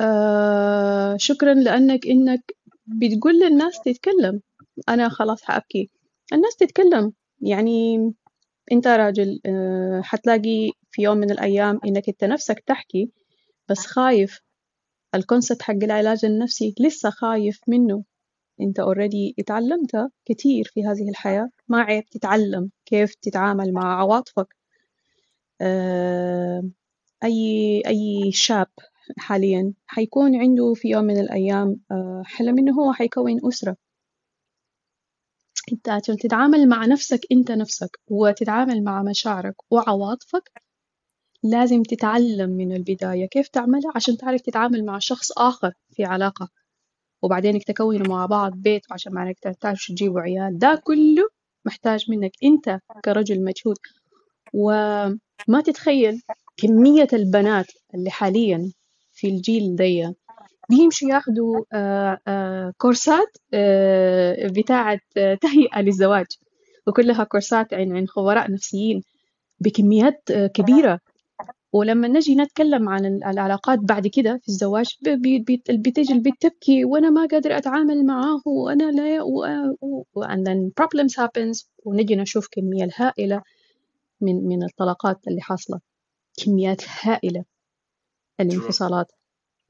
[0.00, 4.40] آه شكرا لأنك إنك بتقول للناس تتكلم.
[4.88, 5.90] أنا خلاص حأبكي.
[6.32, 7.12] الناس تتكلم.
[7.40, 7.96] يعني
[8.72, 13.10] أنت راجل آه حتلاقي في يوم من الأيام إنك أنت نفسك تحكي
[13.70, 14.40] بس خايف.
[15.14, 18.04] الكونسبت حق العلاج النفسي لسه خايف منه.
[18.60, 21.50] أنت اوريدي اتعلمت كتير في هذه الحياة.
[21.68, 24.56] ما عيب تتعلم كيف تتعامل مع عواطفك.
[25.60, 26.62] آه،
[27.24, 28.68] أي أي شاب
[29.18, 33.76] حاليا حيكون عنده في يوم من الأيام آه، حلم إنه هو حيكون أسرة.
[35.72, 40.52] أنت عشان تتعامل مع نفسك أنت نفسك وتتعامل مع مشاعرك وعواطفك
[41.42, 46.48] لازم تتعلم من البداية كيف تعملها عشان تعرف تتعامل مع شخص آخر في علاقة.
[47.22, 50.58] وبعدين تكونوا مع بعض بيت وعشان معناك تحتاج تجيبوا عيال.
[50.58, 51.28] ده كله
[51.64, 53.76] محتاج منك أنت كرجل مجهود
[54.54, 56.22] وما تتخيل
[56.56, 58.72] كمية البنات اللي حاليا
[59.12, 60.12] في الجيل دي.
[60.70, 66.26] بيمشوا ياخدوا آه، آه، كورسات آه، بتاعة تهيئة للزواج.
[66.86, 69.02] وكلها كورسات عن عن خبراء نفسيين
[69.60, 70.22] بكميات
[70.54, 71.00] كبيرة.
[71.72, 74.86] ولما نجي نتكلم عن العلاقات بعد كده في الزواج
[75.70, 79.44] بتيجي البنت تبكي وأنا ما قادر أتعامل معاه وأنا لا و...
[79.80, 80.24] و...
[80.24, 83.42] and then problems happens ونجي نشوف كمية هائلة
[84.20, 85.80] من من الطلاقات اللي حاصلة.
[86.44, 87.44] كميات هائلة
[88.40, 89.12] الانفصالات.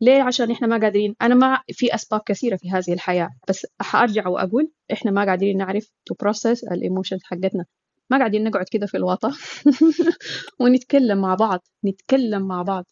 [0.00, 1.14] ليه؟ عشان إحنا ما قادرين.
[1.22, 5.90] أنا ما في أسباب كثيرة في هذه الحياة بس حأرجع وأقول إحنا ما قادرين نعرف
[6.06, 7.64] تو بروسس الايموشنز حقتنا.
[8.12, 9.32] ما قاعدين نقعد كده في الوطا.
[10.60, 12.86] ونتكلم مع بعض نتكلم مع بعض.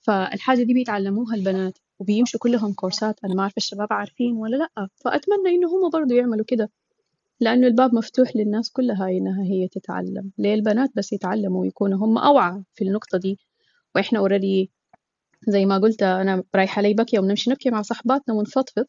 [0.00, 3.20] فالحاجة دي بيتعلموها البنات وبيمشوا كلهم كورسات.
[3.24, 6.70] أنا ما أعرف الشباب عارفين ولا لأ فأتمنى إنه هم برضو يعملوا كده.
[7.40, 10.32] لأنه الباب مفتوح للناس كلها إنها هي تتعلم.
[10.38, 13.38] ليه البنات بس يتعلموا ويكونوا هم أوعى في النقطة دي؟
[13.94, 14.70] وإحنا اوريدي
[15.48, 18.84] زي ما قلت أنا رايحة لي بكية ونمشي نبكي مع صحباتنا ونفضفض.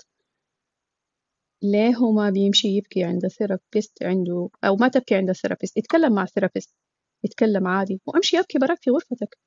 [1.63, 6.25] ليه هو ما بيمشي يبكي عند ثيرابيست عنده أو ما تبكي عند ثيرابيست يتكلم مع
[6.25, 6.75] ثيرابيست
[7.23, 9.37] يتكلم عادي وأمشي أبكي براك في غرفتك.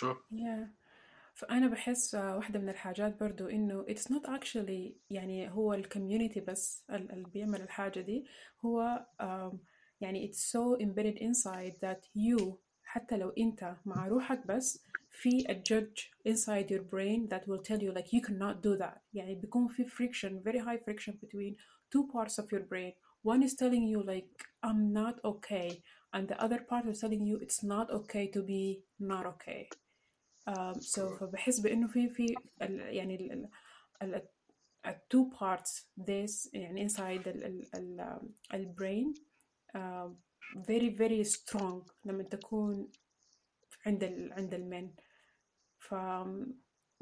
[0.00, 0.80] Yeah.
[1.34, 6.84] فأنا بحس آه، واحدة من الحاجات برضو إنه it's not actually يعني هو الكوميونيتي بس
[6.90, 8.26] ال- اللي بيعمل الحاجة دي
[8.64, 9.56] هو um,
[10.00, 12.54] يعني it's so embedded inside that you
[12.90, 17.80] حتى لو أنت مع روحك بس في a judge inside your brain that will tell
[17.82, 21.54] you like you cannot do that يعني بيكون في friction very high friction between
[21.94, 24.30] two parts of your brain one is telling you like
[24.66, 25.82] I'm not okay
[26.14, 29.68] and the other part is telling you it's not okay to be not okay
[30.46, 33.48] um, so فبحس بإنه في في ال يعني ال ال
[34.02, 34.28] ال
[34.86, 38.20] ال two parts this يعني inside ال ال ال
[38.54, 39.14] ال brain
[39.76, 42.91] uh, very very strong لما تكون
[43.85, 44.89] عند ال عند المن
[45.79, 45.95] ف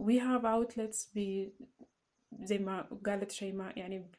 [0.01, 1.49] we have outlets ب
[2.41, 4.11] زي ما قالت شيماء يعني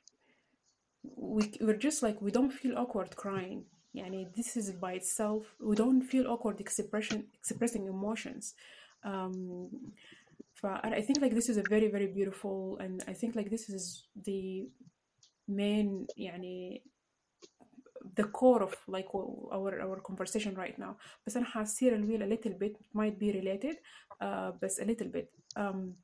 [1.04, 3.62] we, we're just like we don't feel awkward crying
[3.94, 8.54] يعني this is by itself we don't feel awkward expression expressing emotions
[9.04, 9.68] um
[10.54, 13.50] ف and I think like this is a very very beautiful and I think like
[13.50, 14.68] this is the
[15.48, 16.82] main يعني
[18.18, 19.08] the core of like
[19.52, 23.76] our our conversation right now بس أنا حاسير الويل a little bit might be related
[24.22, 25.94] uh, بس a little bit um,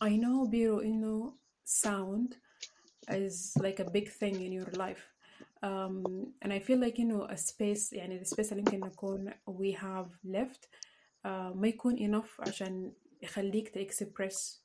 [0.00, 1.34] I know بيرو إنه
[1.64, 2.34] sound
[3.10, 5.04] is like a big thing in your life
[5.62, 6.04] um,
[6.42, 9.72] and I feel like you know a space يعني the space اللي يمكن نكون we
[9.72, 10.68] have left
[11.24, 14.62] uh, ما يكون enough عشان يخليك to express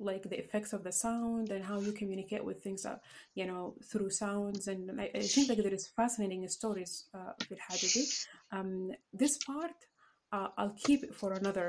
[0.00, 2.96] like the effects of the sound and how you communicate with things uh,
[3.34, 7.52] you know through sounds and I, I think like there is fascinating stories uh, في
[7.52, 8.06] الحاجة دي
[8.52, 9.78] um, this part
[10.34, 11.68] uh, I'll keep it for another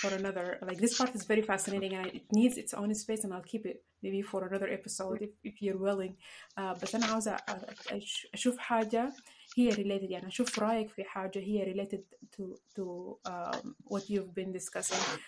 [0.00, 3.32] for another like this part is very fascinating and it needs its own space and
[3.34, 6.14] I'll keep it maybe for another episode if, if you're willing
[6.58, 9.12] uh, بس أنا عاوزة أ- أش- أشوف حاجة
[9.56, 12.00] هي related يعني أشوف رأيك في حاجة هي related
[12.36, 12.42] to
[12.76, 12.84] to
[13.30, 15.18] um, what you've been discussing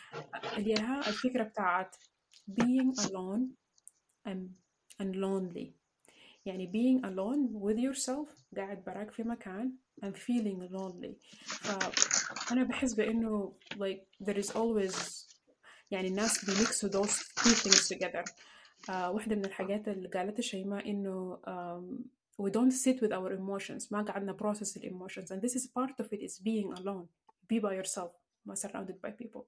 [0.57, 1.97] اللي هي الفكرة بتاعت
[2.61, 3.51] being alone
[4.27, 4.49] and,
[5.01, 5.73] and lonely
[6.47, 9.73] يعني being alone with yourself قاعد براك في مكان
[10.05, 11.15] and feeling lonely
[12.47, 15.27] فأنا بحس بإنه like there is always
[15.91, 18.25] يعني الناس بيميكسوا those two things together
[18.91, 22.05] آه واحدة من الحاجات اللي قالتها شيماء إنه um,
[22.43, 26.01] we don't sit with our emotions ما قعدنا process the emotions and this is part
[26.01, 27.07] of it is being alone
[27.49, 28.11] be by yourself
[28.47, 29.43] ما surrounded by people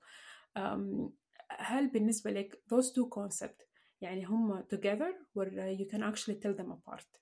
[0.57, 1.11] um,
[1.53, 3.65] هل بالنسبة لك those two concepts
[4.01, 7.21] يعني هم together ولا you can actually tell them apart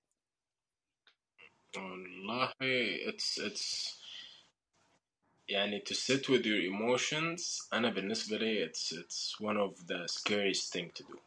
[1.76, 2.52] والله
[3.10, 3.96] it's it's
[5.48, 10.72] يعني to sit with your emotions أنا بالنسبة لي it's it's one of the scariest
[10.72, 11.18] thing to do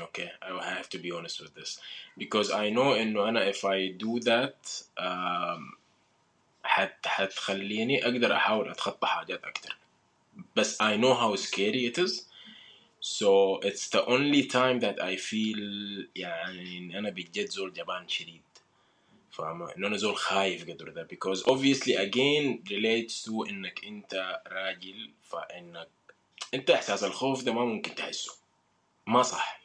[0.00, 1.80] okay I will have to be honest with this
[2.18, 5.76] because I know إنه أنا if I do that um,
[6.64, 9.76] حت حتخليني أقدر أحاول أتخطى حاجات أكتر
[10.55, 12.31] بس I know how scary it is.
[13.01, 15.59] So it's the only time that I feel
[16.15, 18.41] يعني إن أنا بجد زول جبان شديد.
[19.31, 21.07] فاهمة؟ إنه أنا زول خايف قدر ده.
[21.07, 25.89] Because obviously again relates to إنك أنت راجل فإنك
[26.53, 28.33] أنت إحساس الخوف ده ما ممكن تحسه.
[29.07, 29.61] ما صح.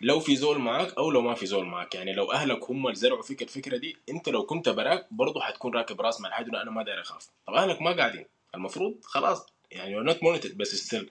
[0.00, 1.94] لو في زول معاك أو لو ما في زول معاك.
[1.94, 5.74] يعني لو أهلك هم اللي زرعوا فيك الفكرة دي أنت لو كنت براك برضه حتكون
[5.74, 7.28] راكب راس مع إنه أنا ما داير أخاف.
[7.46, 8.26] طب أهلك ما قاعدين.
[8.54, 9.46] المفروض خلاص.
[9.71, 11.05] يعني you're not monitored بس still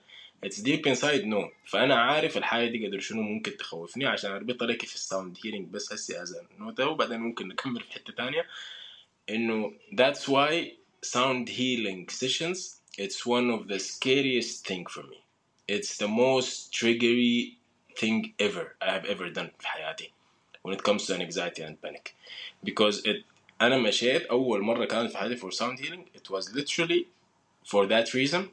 [0.46, 4.86] it's deep inside no فانا عارف الحاجه دي قدر شنو ممكن تخوفني عشان اربط لك
[4.86, 8.46] في الساوند هيرنج بس هسي از نوتة وبعدين ممكن نكمل في حته تانية
[9.30, 10.72] انه that's why
[11.06, 15.18] sound healing sessions it's one of the scariest thing for me
[15.68, 17.58] it's the most triggery
[18.00, 20.12] thing ever I have ever done في حياتي
[20.62, 22.14] when it comes to anxiety and panic
[22.66, 23.24] because it
[23.60, 27.06] انا مشيت اول مره كانت في حياتي for sound healing it was literally
[27.71, 28.43] for that reason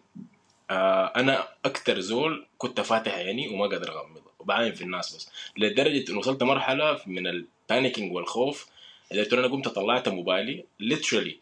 [0.71, 6.11] آه أنا أكتر زول كنت فاتح عيني وما قادر اغمض وبعاين في الناس بس لدرجه
[6.11, 8.69] انه وصلت مرحله من البانيكينج والخوف
[9.13, 11.35] انه أنا قمت طلعت موبايلي literally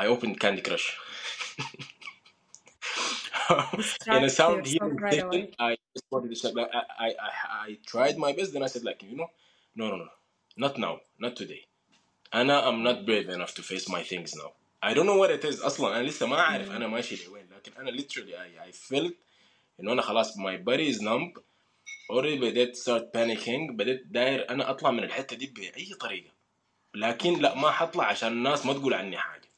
[0.00, 0.88] I opened Candy Crush
[4.10, 5.44] in a sound healing right session away.
[5.60, 7.30] I just wanted to say like, I, I, I,
[7.66, 9.30] I tried my best then I said like you know
[9.76, 10.08] no no no
[10.64, 11.62] not now not today
[12.34, 14.52] أنا I'm not brave enough to face my things now
[14.84, 15.64] I don't know what it is.
[15.64, 16.70] أصلا أنا لسه ما أعرف.
[16.70, 17.46] أنا ماشي لوين.
[17.56, 19.12] لكن أنا literally I, I felt
[19.80, 21.40] إنه أنا خلاص my body is numb.
[22.12, 23.72] Already بديت start panicking.
[23.72, 26.30] بديت داير أنا أطلع من الحتة دي بأي طريقة.
[26.94, 29.48] لكن لا ما حطلع عشان الناس ما تقول عني حاجة.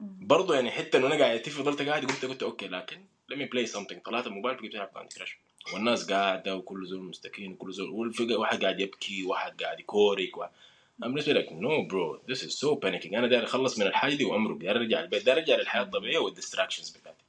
[0.00, 3.46] برضه يعني حتى إنه أنا قاعد اتف فضلت قاعد قلت قلت أوكي لكن let me
[3.46, 4.02] play something.
[4.04, 5.38] طلعت الموبايل بقيت ألعب كاندي كراش
[5.74, 10.44] والناس قاعدة وكل زول مستكين وكل زول والفجأة واحد قاعد يبكي واحد قاعد يكورك و...
[11.03, 14.25] I'm بالنسبه لك no bro this is so panicking انا داير اخلص من الحاجه دي
[14.25, 17.23] وامرق داير ارجع البيت داير ارجع للحياه الطبيعيه والديستراكشنز بتاعتي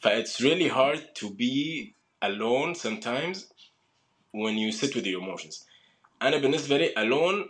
[0.00, 1.86] ف it's really hard to be
[2.22, 3.38] alone sometimes
[4.32, 5.66] when you sit with your emotions
[6.22, 7.48] انا بالنسبه لي alone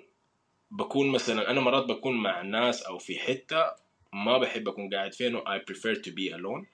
[0.70, 3.64] بكون مثلا انا مرات بكون مع ناس او في حته
[4.12, 6.64] ما بحب اكون قاعد فيها no, I prefer to be alone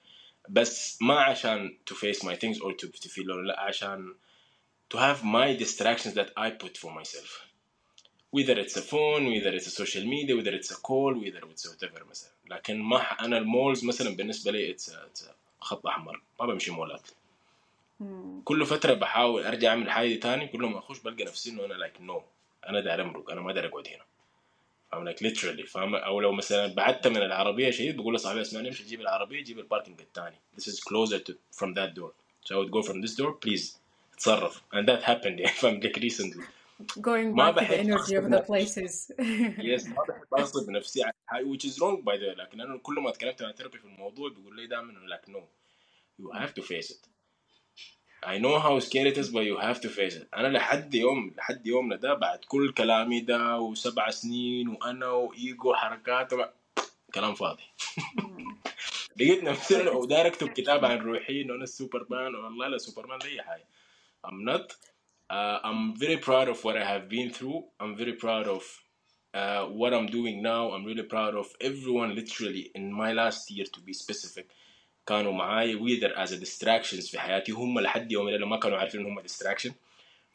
[0.49, 4.15] بس ما عشان to face my things or to, to feel alone لا عشان
[4.95, 7.48] to have my distractions that I put for myself
[8.36, 11.66] Whether it's a phone whether it's a social media whether it's a call whether it's
[11.70, 12.30] whatever مثلا.
[12.50, 16.22] لكن ما ح- أنا المولز مثلا بالنسبة لي it's a, it's a خط أحمر.
[16.40, 17.08] ما بمشي مولات.
[18.46, 22.02] كل فترة بحاول أرجع أعمل حاجة تاني كل ما أخش بلقى نفسي إنه أنا لايك
[22.02, 22.22] نو
[22.70, 24.06] أنا داير أمرق أنا ما داير أقعد هنا.
[24.92, 25.68] فاهم؟ لايك literally.
[25.68, 29.60] فاهم؟ أو لو مثلا بعدت من العربية شديد بقول لصاحبي اسمعني امشي جيب العربية جيب
[29.60, 32.12] الباركنج الثاني this is closer to from that door.
[32.46, 33.78] So I would go from this door please
[34.18, 34.62] اتصرف.
[34.74, 35.40] And that happened.
[35.40, 36.44] يعني فاهم؟ like recently.
[37.02, 39.12] Going ما back to the energy of the places.
[39.60, 42.38] يس ما بحب اغصب نفسي على حاجة which is wrong by the way.
[42.38, 45.42] لكن أنا كل ما اتكلمت مع ثيرابي في الموضوع بيقول لي دائما like no.
[46.22, 47.08] You have to face it.
[48.24, 50.28] I know how scary it is but you have to face it.
[50.34, 56.34] أنا لحد يوم لحد يومنا ده بعد كل كلامي ده وسبع سنين وأنا وإيجو حركات
[56.34, 56.54] وما-
[57.16, 57.64] كلام فاضي.
[59.18, 62.78] لقيت نفسي But أنا it's وداير اكتب كتاب عن روحي إنه أنا السوبرمان والله لا
[62.78, 63.66] سوبرمان لاي حاجة.
[64.28, 64.74] I'm not
[65.31, 68.62] uh, I'm very proud of what I have been through I'm very proud of
[69.35, 73.67] uh, what I'm doing now I'm really proud of everyone literally in my last year
[73.73, 74.51] to be specific
[75.07, 79.23] كانوا معاي whether as a distractions في حياتي هم لحد يومنا لما كانوا عارفين هم
[79.23, 79.73] distraction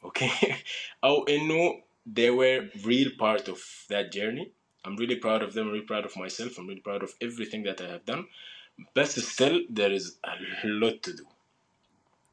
[0.03, 0.29] اوكي
[1.03, 3.59] او انه they were real part of
[3.89, 4.51] that journey
[4.87, 7.81] I'm really proud of them really proud of myself I'm really proud of everything that
[7.81, 8.25] I have done
[8.95, 11.25] but still there is a lot to do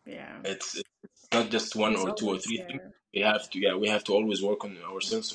[0.06, 2.81] yeah, it's, it's not just one there's or two or three things.
[2.81, 2.89] yeah.
[3.15, 5.29] we have to yeah we have to always work on ourselves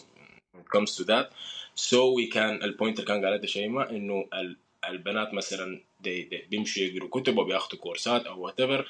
[0.53, 1.27] when it comes to that.
[1.75, 4.57] So we can البوينت اللي كان قالتها شيماء إنه ال-
[4.89, 8.85] البنات مثلا they, they بيمشوا يقروا كتب أو بياخدوا كورسات أو whatever.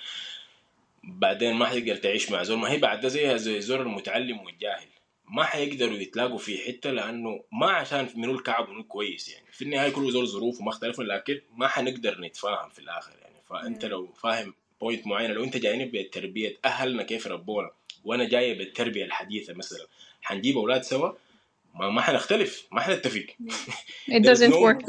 [1.04, 4.88] بعدين ما حتقدر تعيش مع زول ما هي بعد ده زيها زي زول المتعلم والجاهل.
[5.28, 9.46] ما حيقدروا يتلاقوا في حتة لأنه ما عشان منو الكعب ومنو كويس يعني.
[9.52, 13.34] في النهاية كل زول ظروفه مختلفة لكن ما حنقدر نتفاهم في الآخر يعني.
[13.48, 13.84] فأنت.
[13.84, 15.34] لو فاهم بوينت معينة.
[15.34, 17.70] لو انت جايين بتربية أهلنا كيف ربونا
[18.04, 19.86] وأنا جاية بالتربية الحديثة مثلا
[20.22, 21.12] حنجيب أولاد سوا؟
[21.74, 23.26] ما, ما حنختلف ما حنتفق
[24.08, 24.80] It doesn't no work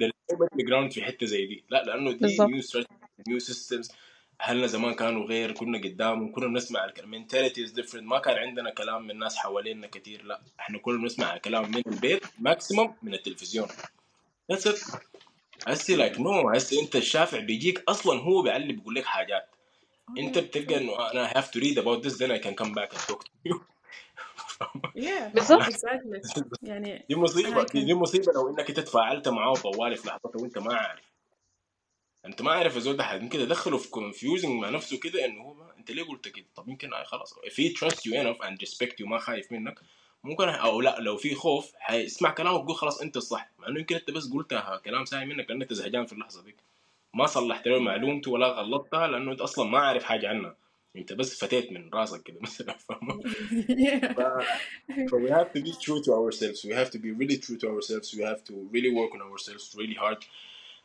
[0.00, 1.64] middle ground في حتة زي دي.
[1.70, 3.92] لا لأنه دي strategies new systems.
[4.40, 8.02] أهلنا زمان كانوا غير كنا قدامهم كنا بنسمع is different.
[8.02, 10.40] ما كان عندنا كلام من الناس حوالينا كتير لا.
[10.60, 13.68] إحنا كنا بنسمع الكلام من البيت ماكسيموم من التلفزيون.
[14.52, 15.13] That's it.
[15.66, 19.48] هسي لايك نو هسي انت الشافع بيجيك أصلا هو بيعلي بيقول لك حاجات.
[20.18, 20.78] انت بتلقى true.
[20.78, 23.24] إنه أنا I have to read about this then I can come back and talk
[23.24, 23.60] to you.
[24.96, 26.20] Yeah, بالضبط exactly.
[26.62, 30.58] يعني دي and مصيبه دي, مصيبة لو إنك أنت تفاعلت معاه طوالي في لحظته وأنت
[30.58, 31.12] ما عارف.
[32.26, 35.76] أنت ما عارف الزول ده ممكن تدخله في confusing مع نفسه كده إنه هو ما
[35.78, 37.34] أنت ليه قلت كده؟ طب يمكن آه خلاص.
[37.34, 39.80] If he trust you enough and respect you ما خايف منك.
[40.24, 43.96] ممكن أو لا لو في خوف حيسمع كلامك يقول خلاص أنت الصح مع إنه يمكن
[43.96, 46.54] أنت بس قلتها كلام ساي منك لأن أنت زهجان في اللحظة دي
[47.14, 47.78] ما صلحت له.
[47.78, 50.56] معلومته ولا غلطتها لأنه أنت أصلا ما عارف حاجة عنها
[50.96, 54.12] أنت بس فتيت من راسك كده مثلا فاهم yeah.
[54.18, 54.20] ف
[55.10, 56.64] So we have to be true to ourselves.
[56.64, 58.14] We have to be really true to ourselves.
[58.18, 60.20] We have to really work on ourselves really hard.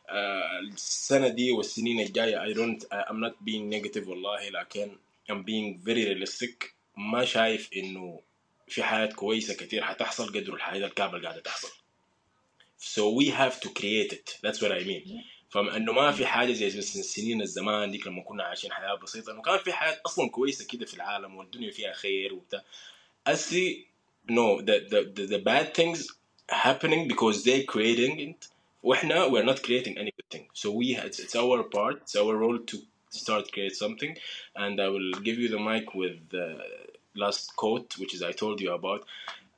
[0.08, 4.90] Uh, السنة دي والسنين الجاية I don't uh, I'm not being negative والله لكن
[5.30, 8.20] I'm being very realistic ما شايف إنه
[8.70, 11.68] في حياة كويسة كتير حتحصل قدر الحياة الكعبة اللي قاعدة تحصل.
[12.80, 14.38] So we have to create it.
[14.42, 15.24] That's what I mean.
[15.50, 19.42] فانه ما في حاجة زي بس السنين الزمان ديك لما كنا عايشين حياه بسيطه انه
[19.42, 22.62] كان في حياه أصلا كويسه كده في العالم والدنيا فيها خير وبتاع
[23.26, 23.86] اسي
[24.30, 26.08] no the, the, the, the bad things
[26.48, 28.48] happening because they're creating it.
[28.82, 30.46] وإحنا we're not creating any good thing.
[30.54, 32.76] So we it's, it's our part, it's our role to
[33.10, 34.16] start create something.
[34.54, 36.46] And I will give you the mic with the
[37.14, 39.04] last quote which is I told you about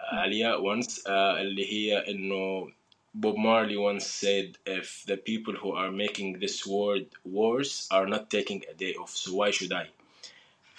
[0.00, 2.72] uh, Aliaa once uh, اللي هي إنه
[3.14, 8.30] Bob Marley once said if the people who are making this world worse are not
[8.30, 9.88] taking a day off so why should I?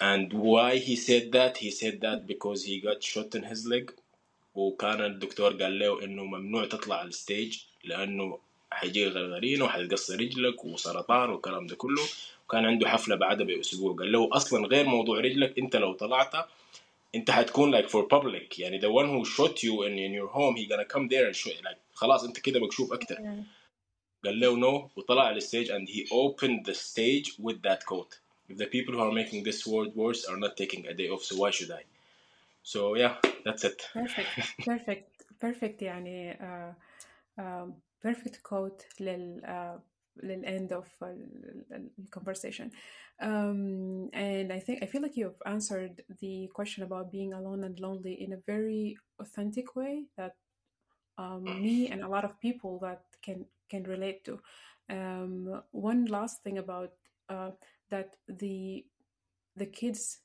[0.00, 1.58] And why he said that?
[1.58, 3.92] He said that because he got shot in his leg.
[4.54, 8.38] وكان الدكتور قال له انه ممنوع تطلع على الستيج لانه
[8.70, 12.02] حيجي غرغرين وحتقصر رجلك وسرطان والكلام ده كله.
[12.48, 16.34] وكان عنده حفله بعدها باسبوع قال له اصلا غير موضوع رجلك انت لو طلعت
[17.15, 20.55] انت حتكون like for public يعني the one who shot you in, in your home
[20.55, 23.15] he gonna come there and show like خلاص انت كده مكشوف اكتر
[24.25, 28.19] قال له no وطلع على الستيج and he opened the stage with that quote
[28.49, 31.23] if the people who are making this world worse are not taking a day off
[31.23, 31.83] so why should I
[32.63, 33.13] so yeah
[33.45, 34.31] that's it perfect
[34.65, 35.09] perfect
[35.43, 36.73] perfect يعني uh,
[37.39, 37.73] um,
[38.07, 39.79] perfect quote لل uh,
[40.22, 41.78] لل end of uh,
[42.10, 42.70] conversation
[43.20, 47.78] um, and I think I feel like you've answered the question about being alone and
[47.78, 50.34] lonely in a very authentic way that
[51.16, 54.40] um, me and a lot of people that can can relate to.
[54.90, 56.92] Um, one last thing about
[57.28, 57.50] uh,
[57.90, 58.84] that the
[59.56, 60.18] the kids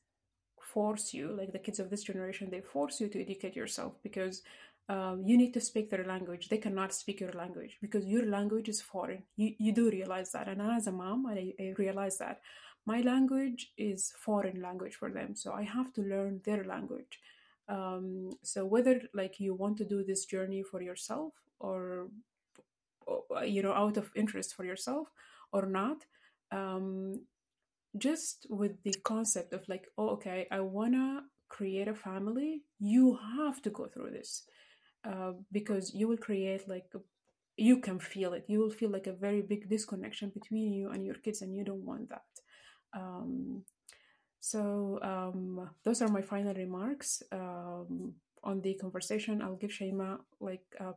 [0.61, 4.41] force you, like the kids of this generation, they force you to educate yourself because
[4.89, 6.49] um, you need to speak their language.
[6.49, 9.23] They cannot speak your language because your language is foreign.
[9.37, 12.41] You you do realize that, and as a mom, I, I realize that
[12.85, 17.19] my language is foreign language for them, so I have to learn their language
[17.69, 22.07] um, so whether like you want to do this journey for yourself or,
[23.05, 25.07] or you know out of interest for yourself
[25.53, 26.05] or not
[26.51, 27.21] um,
[27.97, 33.19] just with the concept of like oh okay i want to create a family you
[33.37, 34.43] have to go through this
[35.05, 36.99] uh, because you will create like a,
[37.57, 41.05] you can feel it you will feel like a very big disconnection between you and
[41.05, 42.23] your kids and you don't want that
[42.93, 43.63] um,
[44.39, 49.41] so um, those are my final remarks um, on the conversation.
[49.41, 50.93] I'll give Shaima like uh,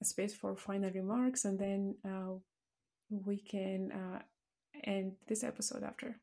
[0.00, 2.34] a space for final remarks, and then uh,
[3.10, 4.20] we can uh,
[4.84, 6.18] end this episode after.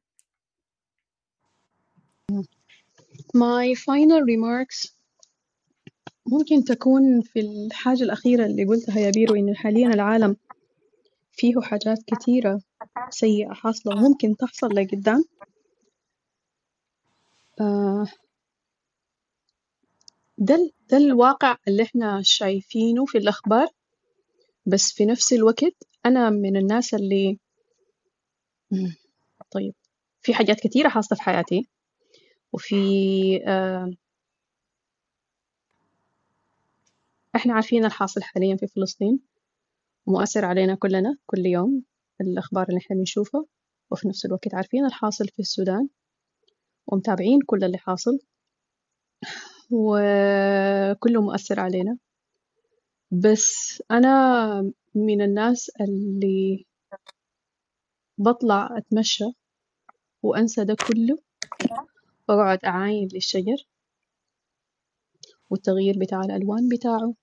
[3.34, 4.92] My final remarks
[6.28, 10.38] ممكن تكون في الحاجة الأخيرة اللي قلتها يا بيرو إنه حاليا العالم
[11.32, 12.60] فيه حاجات كتيرة
[13.10, 15.24] سيئة حاصلة وممكن تحصل لقدام.
[17.62, 18.06] آه،
[20.38, 23.68] ده ده الواقع اللي إحنا شايفينه في الأخبار.
[24.66, 25.74] بس في نفس الوقت
[26.06, 27.38] أنا من الناس اللي
[29.52, 29.74] طيب
[30.22, 31.68] في حاجات كتيرة حاصلة في حياتي.
[32.54, 32.76] وفي
[33.48, 33.92] آه
[37.38, 39.20] إحنا عارفين الحاصل حاليا في فلسطين.
[40.08, 41.84] مؤثر علينا كلنا كل يوم
[42.22, 43.46] الأخبار اللي إحنا بنشوفها
[43.92, 45.90] وفي نفس الوقت عارفين الحاصل في السودان
[46.88, 48.20] ومتابعين كل اللي حاصل.
[49.72, 51.98] وكله مؤثر علينا.
[53.12, 54.62] بس أنا
[54.96, 56.66] من الناس اللي
[58.18, 59.26] بطلع أتمشى
[60.24, 61.18] وأنسى ده كله.
[62.30, 63.68] وأقعد أعاين للشجر
[65.50, 67.14] والتغيير بتاع الألوان بتاعه.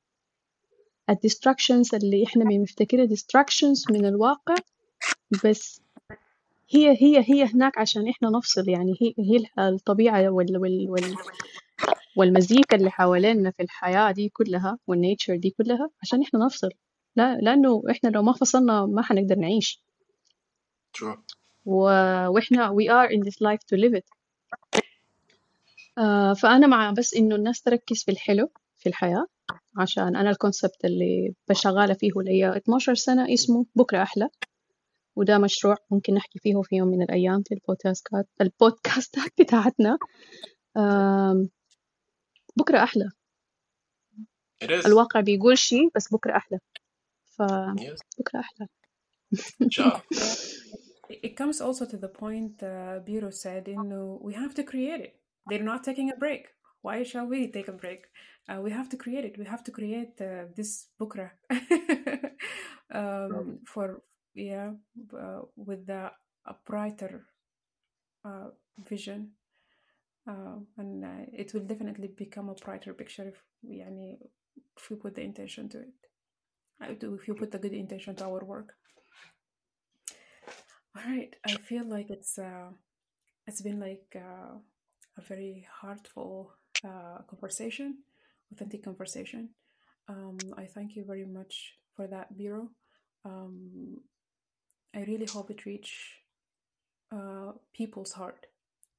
[1.11, 4.55] الديستراكشنز اللي إحنا بنفتكرها ديستراكشنز من الواقع
[5.45, 5.81] بس
[6.71, 8.69] هي هي هي هناك عشان إحنا نفصل.
[8.69, 11.15] يعني هي هي الطبيعة وال وال وال
[12.17, 16.69] والمزيكا اللي حوالينا في الحياة دي كلها والنيتشر دي كلها عشان إحنا نفصل.
[17.17, 19.81] لا لأنه إحنا لو ما فصلنا ما حنقدر نعيش.
[20.99, 21.19] True.
[21.67, 21.77] و...
[22.29, 24.09] وإحنا we are in this life to live it.
[25.99, 29.27] آه فأنا مع بس إنه الناس تركز في الحلو في الحياة.
[29.79, 34.29] عشان أنا الكونسبت اللي بشغالة فيه اللي هي 12 سنة اسمه بكرة أحلى
[35.17, 39.99] وده مشروع ممكن نحكي فيه في يوم من الأيام في البودكاستات البودكاستات بتاعتنا
[42.57, 43.11] بكرة أحلى.
[44.87, 46.59] الواقع بيقول شيء بس بكرة أحلى.
[47.25, 48.69] فبكرة أحلى
[51.11, 55.01] it comes also to the point uh, Biro said, you know, we have to create
[55.01, 55.15] it.
[55.49, 56.45] They're not taking a break.
[56.85, 58.05] why shall we take a break?
[58.47, 59.39] Uh, we have to create it.
[59.39, 61.31] We have to create uh, this bukra
[62.93, 64.03] um, for
[64.35, 64.73] yeah
[65.19, 66.11] uh, with the,
[66.47, 67.25] a brighter
[68.23, 68.49] uh,
[68.87, 69.31] vision,
[70.29, 73.83] uh, and uh, it will definitely become a brighter picture if we,
[74.77, 75.95] if we put the intention to it.
[76.83, 78.75] If you put a good intention to our work.
[80.95, 82.39] All right, I feel like it's
[83.47, 86.53] it's been like a very heartful
[86.85, 87.99] uh, conversation,
[88.53, 89.51] authentic conversation.
[90.09, 92.69] Um, I thank you very much for that, Biroo.
[93.25, 94.01] Um,
[94.95, 96.21] I really hope it reach
[97.13, 98.47] uh, people's heart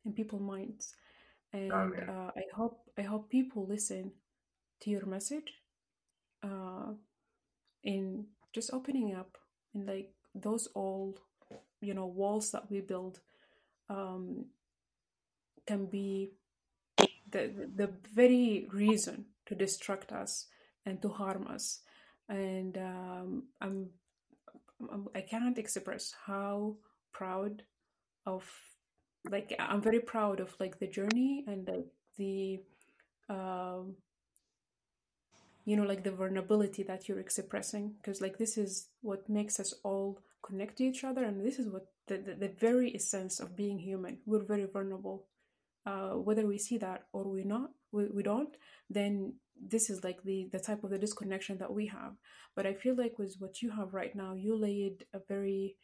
[0.06, 0.96] and people's minds,
[1.54, 4.12] and uh, I hope I hope people listen
[4.82, 5.54] to your message
[6.44, 6.94] uh,
[7.84, 9.38] in just opening up
[9.74, 11.20] and like those old
[11.82, 13.20] you know walls that we build
[13.90, 14.46] um,
[15.68, 16.32] can be
[17.30, 20.48] the the very reason to distract us
[20.86, 21.80] and to harm us.
[22.30, 23.90] And um, I'm,
[24.92, 26.76] I'm i cannot express how
[27.14, 27.64] proud
[28.26, 28.44] of
[29.30, 32.60] like i'm very proud of like the journey and like the
[33.30, 33.96] um
[35.66, 37.96] you know like the vulnerability that you're expressing.
[37.98, 41.68] Because like this is what makes us all connect to each other and this is
[41.68, 44.20] what the, the, the very essence of being human.
[44.26, 45.26] We're very vulnerable
[45.86, 48.56] uh, whether we see that or we not we, we don't
[48.90, 52.14] then this is like the the type of the disconnection that we have.
[52.56, 55.76] But i feel like with what you have right now you laid a very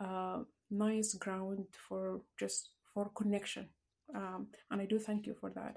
[0.00, 0.40] uh,
[0.70, 3.68] nice ground for just for connection.
[4.14, 5.74] Um, and i do thank you for that.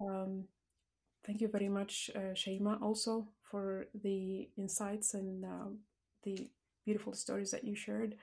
[0.00, 0.44] Um,
[1.26, 5.78] thank you very much uh, Shaima also for the insights and um,
[6.24, 6.48] the
[6.84, 8.16] beautiful stories that you shared.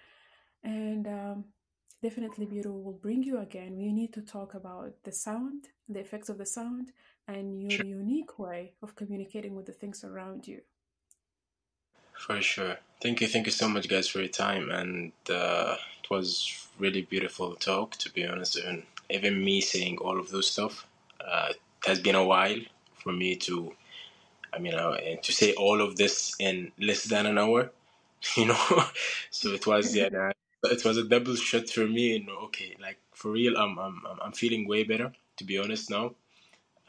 [0.64, 1.46] And um,
[2.04, 6.30] definitely Biroo will bring you again we need to talk about the sound the effects
[6.30, 6.92] of the sound
[7.28, 7.86] and your Sure.
[7.86, 10.62] unique way of communicating with the things around you
[12.16, 12.78] For sure.
[13.02, 14.72] Thank you, thank you so much, guys, for your time.
[14.72, 18.58] And uh, it was really beautiful talk, to be honest.
[18.58, 20.88] And even me saying all of those stuff,
[21.22, 22.60] uh, it has been a while
[22.96, 23.74] for me to,
[24.54, 27.72] I mean, uh, to say all of this in less than an hour,
[28.38, 28.84] you know.
[29.32, 30.10] so it was, yeah,
[30.66, 32.18] it was a double shot for me.
[32.18, 36.16] And okay, like for real, I'm, I'm, I'm- feeling way better, to be honest now.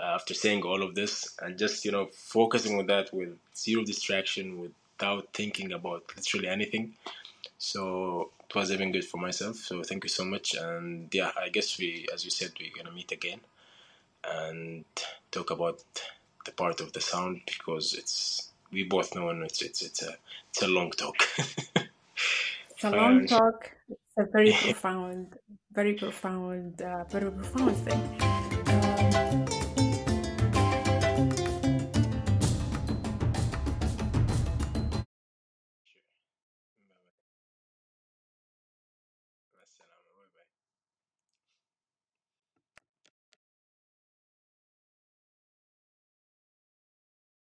[0.00, 3.84] Uh, after saying all of this and just you know focusing on that with zero
[3.84, 6.94] distraction without thinking about literally anything
[7.58, 11.48] so it was even good for myself so thank you so much and yeah i
[11.50, 13.40] guess we as you said we're gonna meet again
[14.24, 14.84] and
[15.30, 15.82] talk about
[16.46, 20.16] the part of the sound because it's we both know and it's it's it's a
[20.50, 21.16] it's a long talk
[22.78, 23.70] it's a long And- talk.
[23.88, 25.36] It's a very profound
[25.72, 28.37] very profound uh, very profound thing